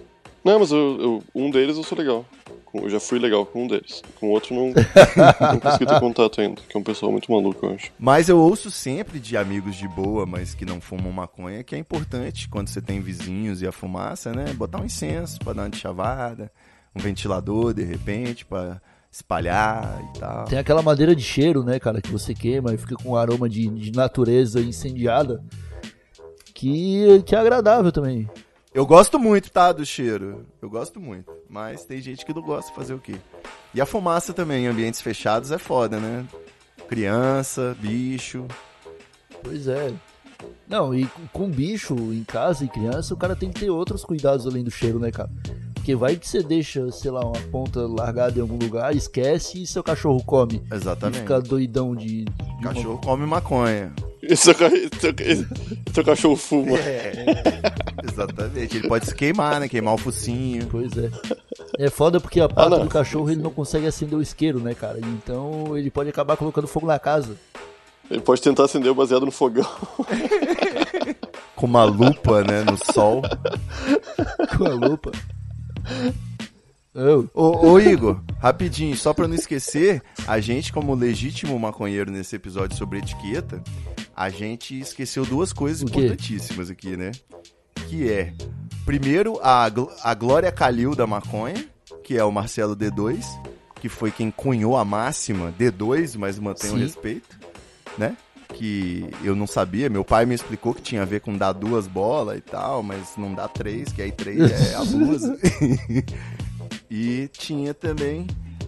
Não, 0.45 0.61
mas 0.61 0.71
eu, 0.71 1.01
eu- 1.01 1.23
um 1.35 1.51
deles 1.51 1.77
eu 1.77 1.83
sou 1.83 1.99
legal. 1.99 2.25
Eu 2.73 2.89
já 2.89 3.01
fui 3.01 3.19
legal 3.19 3.45
com 3.45 3.65
um 3.65 3.67
deles. 3.67 4.01
Com 4.21 4.29
o 4.29 4.31
outro 4.31 4.55
não, 4.55 4.69
não 5.53 5.59
consegui 5.59 5.87
ter 5.87 5.99
contato 5.99 6.41
ainda, 6.41 6.61
que 6.69 6.77
é 6.77 6.81
um 6.81 6.83
pessoal 6.85 7.11
muito 7.11 7.33
maluco, 7.33 7.67
eu 7.67 7.73
acho. 7.75 7.91
Mas 7.99 8.29
eu 8.29 8.39
ouço 8.39 8.71
sempre 8.71 9.19
de 9.19 9.37
amigos 9.37 9.75
de 9.75 9.89
boa, 9.89 10.25
mas 10.25 10.55
que 10.55 10.65
não 10.65 10.81
fumam 10.81 11.11
maconha, 11.11 11.65
que 11.65 11.75
é 11.75 11.79
importante 11.79 12.49
quando 12.49 12.69
você 12.69 12.81
tem 12.81 13.01
vizinhos 13.01 13.61
e 13.63 13.67
a 13.67 13.73
fumaça, 13.73 14.33
né? 14.33 14.53
Botar 14.55 14.81
um 14.81 14.85
incenso 14.85 15.39
pra 15.41 15.53
dar 15.53 15.63
uma 15.63 15.71
de 15.71 15.79
chavada, 15.79 16.53
um 16.95 17.01
ventilador 17.01 17.75
de 17.75 17.83
repente 17.83 18.45
pra 18.45 18.81
espalhar 19.19 20.01
e 20.15 20.19
tal. 20.19 20.45
Tem 20.45 20.59
aquela 20.59 20.81
madeira 20.83 21.15
de 21.15 21.23
cheiro, 21.23 21.63
né, 21.65 21.79
cara, 21.79 22.01
que 22.01 22.11
você 22.11 22.35
queima 22.35 22.73
e 22.73 22.79
fica 22.79 22.95
com 22.97 23.11
um 23.11 23.17
aroma 23.17 23.49
de, 23.49 23.67
de 23.69 23.93
natureza 23.93 24.61
incendiada. 24.61 25.43
Que, 26.55 27.23
que 27.25 27.35
é 27.35 27.39
agradável 27.39 27.93
também. 27.93 28.29
Eu 28.75 28.85
gosto 28.87 29.19
muito, 29.19 29.51
tá, 29.51 29.73
do 29.73 29.85
cheiro. 29.85 30.45
Eu 30.61 30.69
gosto 30.69 31.01
muito. 31.01 31.31
Mas 31.49 31.85
tem 31.85 32.01
gente 32.01 32.25
que 32.25 32.35
não 32.35 32.43
gosta, 32.43 32.73
fazer 32.73 32.95
o 32.95 32.99
quê? 32.99 33.15
E 33.75 33.81
a 33.81 33.87
fumaça 33.87 34.33
também, 34.33 34.65
em 34.65 34.69
ambientes 34.69 35.01
fechados, 35.01 35.51
é 35.53 35.59
foda, 35.59 35.99
né? 35.99 36.25
Criança, 36.89 37.77
bicho. 37.81 38.47
Pois 39.43 39.69
é. 39.69 39.93
Não, 40.69 40.95
e 40.95 41.07
com- 41.07 41.27
com 41.33 41.51
bicho 41.51 41.95
em 42.13 42.25
casa 42.25 42.65
e 42.65 42.69
criança, 42.69 43.15
o 43.15 43.17
cara 43.17 43.35
tem 43.35 43.51
que 43.51 43.61
ter 43.61 43.71
outros 43.71 44.05
cuidados 44.05 44.47
além 44.47 44.63
do 44.65 44.71
cheiro, 44.71 44.99
né, 44.99 45.11
cara? 45.11 45.31
Porque 45.89 45.97
vai 45.97 46.17
que 46.17 46.29
você 46.29 46.43
deixa, 46.43 46.93
sei 46.93 47.11
lá, 47.11 47.21
uma 47.25 47.41
ponta 47.51 47.81
largada 47.87 48.39
em 48.39 48.43
algum 48.43 48.59
lugar, 48.59 48.95
esquece 48.95 49.63
e 49.63 49.67
seu 49.67 49.83
cachorro 49.83 50.23
come. 50.23 50.63
E 50.71 50.75
Exatamente. 50.75 51.21
fica 51.21 51.41
doidão 51.41 51.97
de. 51.97 52.25
de 52.27 52.31
uma- 52.61 52.75
Cachorro 52.75 52.99
come 53.03 53.25
maconha. 53.25 53.91
E 54.23 54.37
seu, 54.37 54.55
ca- 54.55 54.69
seu, 54.69 55.15
seu 55.95 56.05
cachorro 56.05 56.37
fuma. 56.37 56.77
Exatamente. 58.07 58.77
Ele 58.77 58.87
pode 58.87 59.07
se 59.07 59.15
queimar, 59.15 59.61
né? 59.61 59.67
Queimar 59.67 59.95
o 59.95 59.97
focinho. 59.97 60.67
Pois 60.71 60.93
é. 60.95 61.11
É 61.79 61.89
foda 61.89 62.21
porque 62.21 62.39
a 62.39 62.51
pata 62.51 62.69
não. 62.77 62.81
do 62.85 62.91
cachorro 62.91 63.31
ele 63.31 63.41
não 63.41 63.51
consegue 63.51 63.87
acender 63.87 64.19
o 64.19 64.21
isqueiro, 64.21 64.61
né, 64.61 64.75
cara? 64.75 64.99
Então 65.01 65.75
ele 65.75 65.91
pode 65.91 66.11
acabar 66.11 66.37
colocando 66.37 66.67
fogo 66.69 66.87
na 66.87 66.99
casa. 66.99 67.35
Ele 68.11 68.21
pode 68.21 68.43
tentar 68.43 68.65
acender 68.67 68.93
o 68.93 68.95
baseado 68.95 69.25
no 69.25 69.33
fogão. 69.33 69.67
Com 71.57 71.65
uma 71.65 71.85
lupa, 71.85 72.43
né? 72.43 72.63
No 72.63 72.77
sol. 72.93 73.23
Com 74.59 74.67
a 74.67 74.75
lupa. 74.75 75.13
Oh, 76.95 77.27
Ô, 77.35 77.71
ô, 77.73 77.81
Igor, 77.81 78.21
rapidinho, 78.41 78.97
só 78.97 79.13
pra 79.15 79.29
não 79.29 79.35
esquecer, 79.35 80.03
a 80.27 80.41
gente, 80.41 80.73
como 80.73 80.95
legítimo 80.95 81.57
maconheiro 81.59 82.11
nesse 82.11 82.35
episódio 82.35 82.77
sobre 82.77 82.99
etiqueta, 82.99 83.63
a 84.17 84.29
gente 84.31 84.79
esqueceu 84.81 85.25
duas 85.25 85.53
coisas 85.53 85.83
O 85.83 85.85
importantíssimas 85.87 86.71
aqui, 86.71 86.97
né? 86.97 87.13
Que 87.89 88.11
é, 88.11 88.33
primeiro, 88.85 89.39
a, 89.43 89.69
Gl- 89.69 89.91
a 90.03 90.13
Glória 90.15 90.51
Calil 90.51 90.95
da 90.97 91.07
maconha, 91.07 91.65
que 92.03 92.17
é 92.19 92.25
o 92.25 92.33
Marcelo 92.33 92.75
D2, 92.75 93.25
que 93.81 93.89
foi 93.89 94.11
quem 94.11 94.31
cunhou 94.31 94.77
a 94.77 94.85
máxima 94.85 95.55
D2, 95.57 96.17
mas 96.19 96.37
mantém 96.39 96.71
o 96.71 96.75
Sim. 96.75 96.81
respeito, 96.81 97.39
né? 97.97 98.17
Que 98.55 99.09
eu 99.23 99.37
não 99.37 99.47
sabia, 99.47 99.89
meu 99.91 100.05
pai 100.05 100.25
me 100.27 100.35
explicou 100.35 100.73
que 100.75 100.81
tinha 100.83 101.03
a 101.03 101.05
ver 101.05 101.21
com 101.21 101.37
dar 101.37 101.53
duas 101.53 101.87
bolas 101.87 102.39
e 102.39 102.41
tal, 102.41 102.83
mas 102.83 103.15
não 103.17 103.35
dá 103.35 103.47
três, 103.47 103.93
que 103.93 104.01
aí 104.03 104.11
três 104.11 104.41
é 104.51 104.75
abuso. 104.75 105.37
E 106.91 107.29
tinha 107.29 107.75
também 107.75 108.27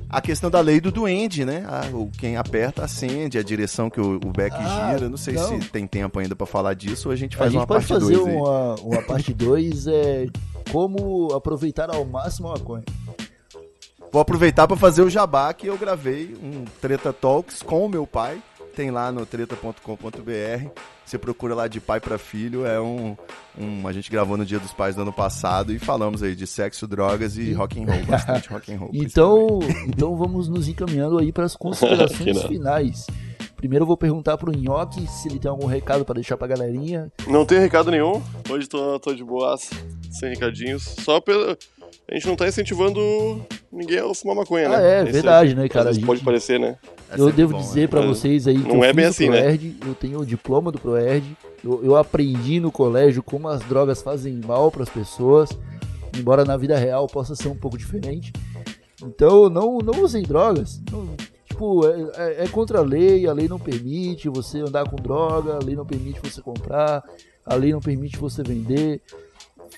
a 0.08 0.20
questão 0.20 0.50
da 0.50 0.60
lei 0.60 0.78
do 0.80 0.90
duende, 0.92 1.44
né? 1.44 1.64
Ah, 1.66 1.88
o, 1.92 2.10
quem 2.18 2.36
aperta, 2.36 2.84
acende, 2.84 3.38
a 3.38 3.42
direção 3.42 3.88
que 3.88 4.00
o, 4.00 4.16
o 4.16 4.30
Beck 4.30 4.54
Ah, 4.58 4.92
gira. 4.92 5.08
Não 5.08 5.16
sei 5.16 5.34
não. 5.34 5.60
se 5.60 5.68
tem 5.70 5.86
tempo 5.86 6.18
ainda 6.18 6.36
pra 6.36 6.46
falar 6.46 6.74
disso 6.74 7.08
ou 7.08 7.12
a 7.12 7.16
gente 7.16 7.36
A 7.36 7.38
faz 7.38 7.52
gente 7.52 7.60
uma 7.60 7.66
pode 7.66 7.86
parte 7.86 8.00
fazer 8.02 8.14
2 8.16 8.26
aí. 8.28 8.34
uma, 8.36 8.74
uma 8.82 9.02
parte 9.02 9.32
2 9.32 9.86
é 9.86 10.26
como 10.70 11.32
aproveitar 11.32 11.88
ao 11.94 12.04
máximo 12.04 12.48
a 12.48 12.52
maconha. 12.52 12.84
Vou 14.12 14.20
aproveitar 14.20 14.66
pra 14.68 14.76
fazer 14.76 15.02
o 15.02 15.08
jabá 15.08 15.54
que 15.54 15.66
eu 15.68 15.78
gravei 15.78 16.36
um 16.42 16.64
Treta 16.80 17.12
Talks 17.12 17.62
com 17.62 17.86
o 17.86 17.88
meu 17.88 18.06
pai. 18.06 18.42
Tem 18.74 18.90
lá 18.90 19.10
no 19.12 19.26
treta.com.br. 19.26 20.68
Você 21.04 21.18
procura 21.18 21.54
lá 21.54 21.66
de 21.66 21.80
pai 21.80 21.98
pra 22.00 22.18
filho. 22.18 22.64
É 22.64 22.80
um, 22.80 23.16
um. 23.58 23.86
A 23.86 23.92
gente 23.92 24.10
gravou 24.10 24.36
no 24.36 24.44
Dia 24.46 24.58
dos 24.60 24.72
Pais 24.72 24.94
do 24.94 25.02
ano 25.02 25.12
passado 25.12 25.72
e 25.72 25.78
falamos 25.78 26.22
aí 26.22 26.34
de 26.36 26.46
sexo, 26.46 26.86
drogas 26.86 27.36
e 27.36 27.52
rock 27.52 27.80
and 27.82 27.86
roll. 27.92 28.04
Bastante 28.06 28.48
rock 28.48 28.72
and 28.72 28.78
roll. 28.78 28.90
Então, 28.94 29.58
então 29.88 30.16
vamos 30.16 30.48
nos 30.48 30.68
encaminhando 30.68 31.18
aí 31.18 31.32
para 31.32 31.44
as 31.44 31.56
considerações 31.56 32.42
finais. 32.46 33.06
Primeiro 33.56 33.82
eu 33.82 33.86
vou 33.86 33.96
perguntar 33.96 34.38
pro 34.38 34.56
Nhoque 34.56 35.06
se 35.08 35.28
ele 35.28 35.38
tem 35.38 35.50
algum 35.50 35.66
recado 35.66 36.04
para 36.04 36.14
deixar 36.14 36.36
pra 36.36 36.46
galerinha. 36.46 37.12
Não 37.26 37.44
tem 37.44 37.58
recado 37.58 37.90
nenhum. 37.90 38.22
Hoje 38.48 38.66
tô, 38.68 38.98
tô 39.00 39.12
de 39.12 39.22
boas, 39.24 39.68
sem 40.12 40.30
recadinhos. 40.30 40.82
Só 41.00 41.20
pelo. 41.20 41.58
A 42.08 42.14
gente 42.14 42.26
não 42.28 42.36
tá 42.36 42.46
incentivando 42.46 43.00
ninguém 43.70 43.98
a 43.98 44.14
fumar 44.14 44.36
maconha, 44.36 44.68
né? 44.68 44.76
Ah, 44.76 44.80
é, 44.80 45.02
Esse- 45.02 45.12
verdade, 45.12 45.54
né, 45.56 45.68
cara? 45.68 45.80
às 45.80 45.86
vezes 45.88 45.96
gente- 45.96 46.06
pode 46.06 46.20
parecer, 46.22 46.58
né? 46.58 46.76
É 47.10 47.20
eu 47.20 47.32
devo 47.32 47.52
bom, 47.52 47.58
dizer 47.60 47.80
né? 47.82 47.86
pra 47.88 48.00
Mas 48.02 48.18
vocês 48.18 48.46
aí 48.46 48.58
que 48.60 48.68
não 48.68 48.76
eu 48.76 48.84
é 48.84 48.92
bem 48.92 49.06
o 49.06 49.08
assim, 49.08 49.28
né? 49.28 49.40
Proerd, 49.42 49.76
eu 49.86 49.94
tenho 49.94 50.20
o 50.20 50.26
diploma 50.26 50.70
do 50.70 50.78
Proerd, 50.78 51.36
eu, 51.64 51.84
eu 51.84 51.96
aprendi 51.96 52.60
no 52.60 52.70
colégio 52.70 53.22
como 53.22 53.48
as 53.48 53.60
drogas 53.62 54.00
fazem 54.02 54.40
mal 54.46 54.70
pras 54.70 54.88
pessoas, 54.88 55.50
embora 56.16 56.44
na 56.44 56.56
vida 56.56 56.76
real 56.78 57.06
possa 57.06 57.34
ser 57.34 57.48
um 57.48 57.56
pouco 57.56 57.76
diferente. 57.76 58.32
Então 59.02 59.48
não, 59.50 59.78
não 59.78 60.02
usem 60.02 60.22
drogas. 60.22 60.80
Não- 60.90 61.08
tipo, 61.46 61.86
é, 61.86 62.10
é- 62.16 62.44
é 62.44 62.48
contra 62.48 62.78
a 62.78 62.82
lei, 62.82 63.26
a 63.26 63.32
lei 63.32 63.48
não 63.48 63.58
permite 63.58 64.28
você 64.28 64.60
andar 64.60 64.88
com 64.88 64.96
droga, 64.96 65.56
a 65.56 65.64
lei 65.64 65.74
não 65.74 65.84
permite 65.84 66.20
você 66.22 66.40
comprar, 66.40 67.02
a 67.44 67.54
lei 67.54 67.72
não 67.72 67.80
permite 67.80 68.16
você 68.18 68.42
vender. 68.42 69.02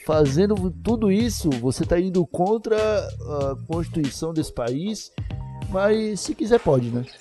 Fazendo 0.06 0.70
tudo 0.82 1.10
isso, 1.12 1.48
você 1.50 1.84
tá 1.84 1.98
indo 2.00 2.24
contra 2.26 2.76
a 2.76 3.56
Constituição 3.68 4.32
desse 4.32 4.52
país, 4.52 5.12
mas 5.72 6.20
se 6.20 6.34
quiser 6.34 6.60
pode, 6.60 6.90
né? 6.90 7.04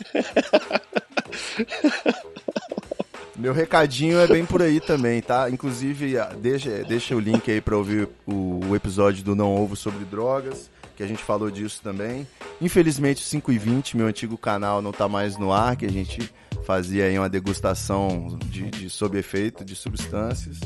Meu 3.38 3.54
recadinho 3.54 4.20
é 4.20 4.28
bem 4.28 4.46
por 4.46 4.62
aí 4.62 4.80
também, 4.80 5.20
tá? 5.20 5.50
Inclusive, 5.50 6.14
deixa, 6.40 6.84
deixa 6.84 7.16
o 7.16 7.20
link 7.20 7.50
aí 7.50 7.60
pra 7.60 7.76
ouvir 7.76 8.08
o, 8.28 8.60
o 8.70 8.76
episódio 8.76 9.24
do 9.24 9.36
Não 9.36 9.56
Ovo 9.56 9.76
sobre 9.76 10.06
drogas, 10.06 10.70
que 10.96 11.02
a 11.02 11.08
gente 11.08 11.24
falou 11.24 11.50
disso 11.50 11.82
também. 11.82 12.28
Infelizmente, 12.62 13.24
5 13.24 13.52
e 13.52 13.58
20 13.58 13.98
meu 13.98 14.06
antigo 14.06 14.38
canal 14.38 14.80
não 14.80 14.92
tá 14.92 15.08
mais 15.08 15.38
no 15.38 15.52
ar, 15.52 15.76
que 15.76 15.88
a 15.88 15.92
gente 15.92 16.32
fazia 16.64 17.06
aí 17.06 17.18
uma 17.18 17.30
degustação 17.30 18.38
de, 18.46 18.70
de 18.70 18.92
sob 18.92 19.18
efeito 19.18 19.66
de 19.66 19.76
substâncias. 19.76 20.60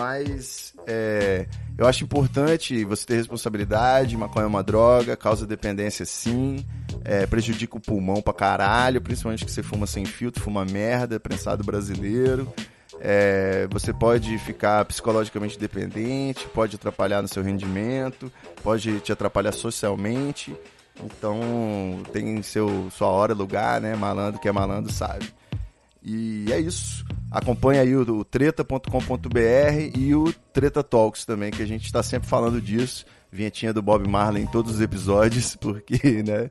Mas 0.00 0.72
é, 0.86 1.46
eu 1.76 1.86
acho 1.86 2.04
importante 2.04 2.86
você 2.86 3.04
ter 3.04 3.16
responsabilidade, 3.16 4.16
maconha 4.16 4.44
é 4.44 4.48
uma 4.48 4.62
droga, 4.62 5.14
causa 5.14 5.46
dependência 5.46 6.06
sim, 6.06 6.64
é, 7.04 7.26
prejudica 7.26 7.76
o 7.76 7.80
pulmão 7.80 8.22
pra 8.22 8.32
caralho, 8.32 8.98
principalmente 9.02 9.44
que 9.44 9.50
você 9.50 9.62
fuma 9.62 9.86
sem 9.86 10.06
filtro, 10.06 10.42
fuma 10.42 10.64
merda, 10.64 11.20
prensado 11.20 11.62
brasileiro. 11.62 12.50
É, 12.98 13.68
você 13.70 13.92
pode 13.92 14.38
ficar 14.38 14.86
psicologicamente 14.86 15.58
dependente, 15.58 16.48
pode 16.48 16.76
atrapalhar 16.76 17.20
no 17.20 17.28
seu 17.28 17.42
rendimento, 17.42 18.32
pode 18.62 19.00
te 19.00 19.12
atrapalhar 19.12 19.52
socialmente. 19.52 20.56
Então 21.04 22.02
tem 22.10 22.42
seu, 22.42 22.90
sua 22.90 23.08
hora, 23.08 23.34
lugar, 23.34 23.82
né? 23.82 23.94
Malandro 23.94 24.40
que 24.40 24.48
é 24.48 24.52
malandro 24.52 24.90
sabe. 24.90 25.30
E 26.02 26.46
é 26.50 26.58
isso. 26.58 27.04
Acompanha 27.30 27.82
aí 27.82 27.94
o, 27.94 28.24
treta.com.br 28.24 29.38
e 29.98 30.14
o 30.14 30.32
Treta 30.52 30.82
Talks 30.82 31.24
também, 31.24 31.50
que 31.50 31.62
a 31.62 31.66
gente 31.66 31.84
está 31.84 32.02
sempre 32.02 32.28
falando 32.28 32.60
disso. 32.60 33.04
Vinhetinha 33.30 33.72
do 33.72 33.80
Bob 33.82 34.08
Marley 34.08 34.42
em 34.42 34.46
todos 34.46 34.74
os 34.74 34.80
episódios, 34.80 35.54
porque, 35.60 36.22
né? 36.22 36.50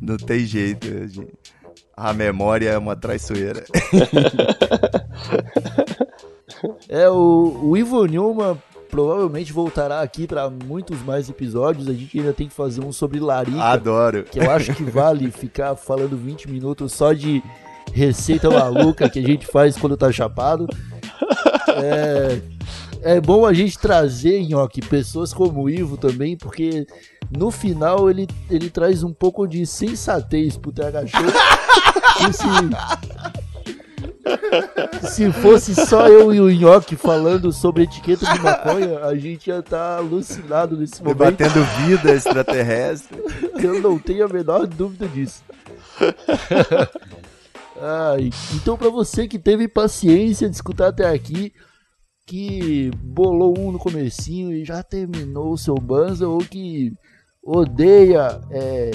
Não 0.00 0.16
tem 0.16 0.40
jeito. 0.40 0.86
a 0.86 1.06
gente- 1.06 1.32
A 1.96 2.12
memória 2.12 2.68
é 2.70 2.76
uma 2.78 2.94
traiçoeira. 2.96 3.64
É, 6.88 7.08
o, 7.08 7.60
o 7.62 7.76
Ivo 7.76 8.04
Newman 8.06 8.56
provavelmente 8.90 9.52
voltará 9.52 10.00
aqui 10.00 10.26
para 10.26 10.48
muitos 10.50 11.00
mais 11.02 11.28
episódios. 11.28 11.88
A 11.88 11.92
gente 11.92 12.18
ainda 12.18 12.32
tem 12.32 12.48
que 12.48 12.54
fazer 12.54 12.80
um 12.84 12.90
sobre 12.90 13.20
Larica, 13.20 13.62
Adoro. 13.62 14.24
que 14.24 14.38
eu 14.40 14.50
acho 14.50 14.74
que 14.74 14.82
vale 14.82 15.30
ficar 15.30 15.76
falando 15.76 16.16
20 16.16 16.50
minutos 16.50 16.92
só 16.94 17.12
de 17.12 17.42
receita 17.92 18.50
maluca 18.50 19.08
que 19.08 19.18
a 19.18 19.22
gente 19.22 19.46
faz 19.46 19.76
quando 19.76 19.96
tá 19.96 20.10
chapado. 20.12 20.66
É, 21.76 22.40
é 23.02 23.20
bom 23.20 23.46
a 23.46 23.52
gente 23.52 23.78
trazer, 23.78 24.42
Nhoque, 24.44 24.80
pessoas 24.80 25.32
como 25.32 25.62
o 25.62 25.70
Ivo 25.70 25.96
também, 25.96 26.36
porque 26.36 26.86
no 27.36 27.50
final 27.50 28.10
ele, 28.10 28.26
ele 28.50 28.70
traz 28.70 29.02
um 29.02 29.12
pouco 29.12 29.46
de 29.46 29.66
sensatez 29.66 30.56
pro 30.56 30.72
TH 30.72 31.06
Show. 31.06 31.20
Se, 35.00 35.08
se 35.08 35.32
fosse 35.32 35.74
só 35.74 36.08
eu 36.08 36.34
e 36.34 36.40
o 36.40 36.50
Nhoque 36.50 36.96
falando 36.96 37.52
sobre 37.52 37.84
etiqueta 37.84 38.26
de 38.26 38.40
maconha, 38.40 39.04
a 39.04 39.14
gente 39.16 39.48
ia 39.48 39.60
estar 39.60 39.98
alucinado 39.98 40.76
nesse 40.76 41.02
momento. 41.02 41.18
Debatendo 41.18 41.64
vida 41.86 42.10
extraterrestre. 42.10 43.22
Eu 43.62 43.80
não 43.80 43.98
tenho 43.98 44.24
a 44.24 44.28
menor 44.28 44.66
dúvida 44.66 45.06
disso. 45.06 45.42
Ai, 47.80 48.30
então, 48.54 48.76
pra 48.76 48.88
você 48.88 49.28
que 49.28 49.38
teve 49.38 49.68
paciência 49.68 50.48
de 50.48 50.54
escutar 50.54 50.88
até 50.88 51.06
aqui, 51.06 51.52
que 52.26 52.90
bolou 53.02 53.58
um 53.58 53.72
no 53.72 53.78
comecinho 53.78 54.52
e 54.52 54.64
já 54.64 54.82
terminou 54.82 55.52
o 55.52 55.58
seu 55.58 55.74
banza, 55.76 56.28
ou 56.28 56.38
que 56.38 56.92
odeia 57.42 58.40
é, 58.50 58.90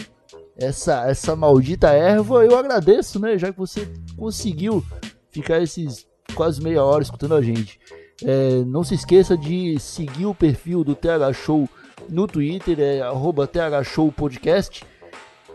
essa, 0.57 1.09
essa 1.09 1.35
maldita 1.35 1.89
erva, 1.89 2.45
eu 2.45 2.57
agradeço, 2.57 3.19
né? 3.19 3.37
Já 3.37 3.51
que 3.51 3.57
você 3.57 3.91
conseguiu 4.15 4.83
ficar 5.31 5.61
esses 5.61 6.05
quase 6.35 6.61
meia 6.61 6.83
hora 6.83 7.03
escutando 7.03 7.35
a 7.35 7.41
gente. 7.41 7.79
É, 8.23 8.63
não 8.65 8.83
se 8.83 8.95
esqueça 8.95 9.37
de 9.37 9.79
seguir 9.79 10.25
o 10.25 10.35
perfil 10.35 10.83
do 10.83 10.95
TH 10.95 11.33
Show 11.33 11.67
no 12.09 12.27
Twitter, 12.27 12.79
é 12.79 13.01
arroba 13.01 13.47
TH 13.47 13.83
Show 13.83 14.11
Podcast. 14.11 14.85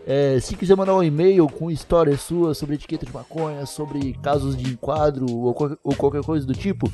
É, 0.07 0.39
se 0.39 0.55
quiser 0.55 0.75
mandar 0.75 0.95
um 0.95 1.03
e-mail 1.03 1.47
com 1.47 1.69
histórias 1.69 2.21
suas 2.21 2.57
sobre 2.57 2.75
etiqueta 2.75 3.05
de 3.05 3.13
maconha, 3.13 3.65
sobre 3.65 4.13
casos 4.23 4.57
de 4.57 4.71
enquadro 4.71 5.25
ou, 5.31 5.53
qual- 5.53 5.77
ou 5.83 5.95
qualquer 5.95 6.23
coisa 6.23 6.45
do 6.47 6.53
tipo, 6.53 6.91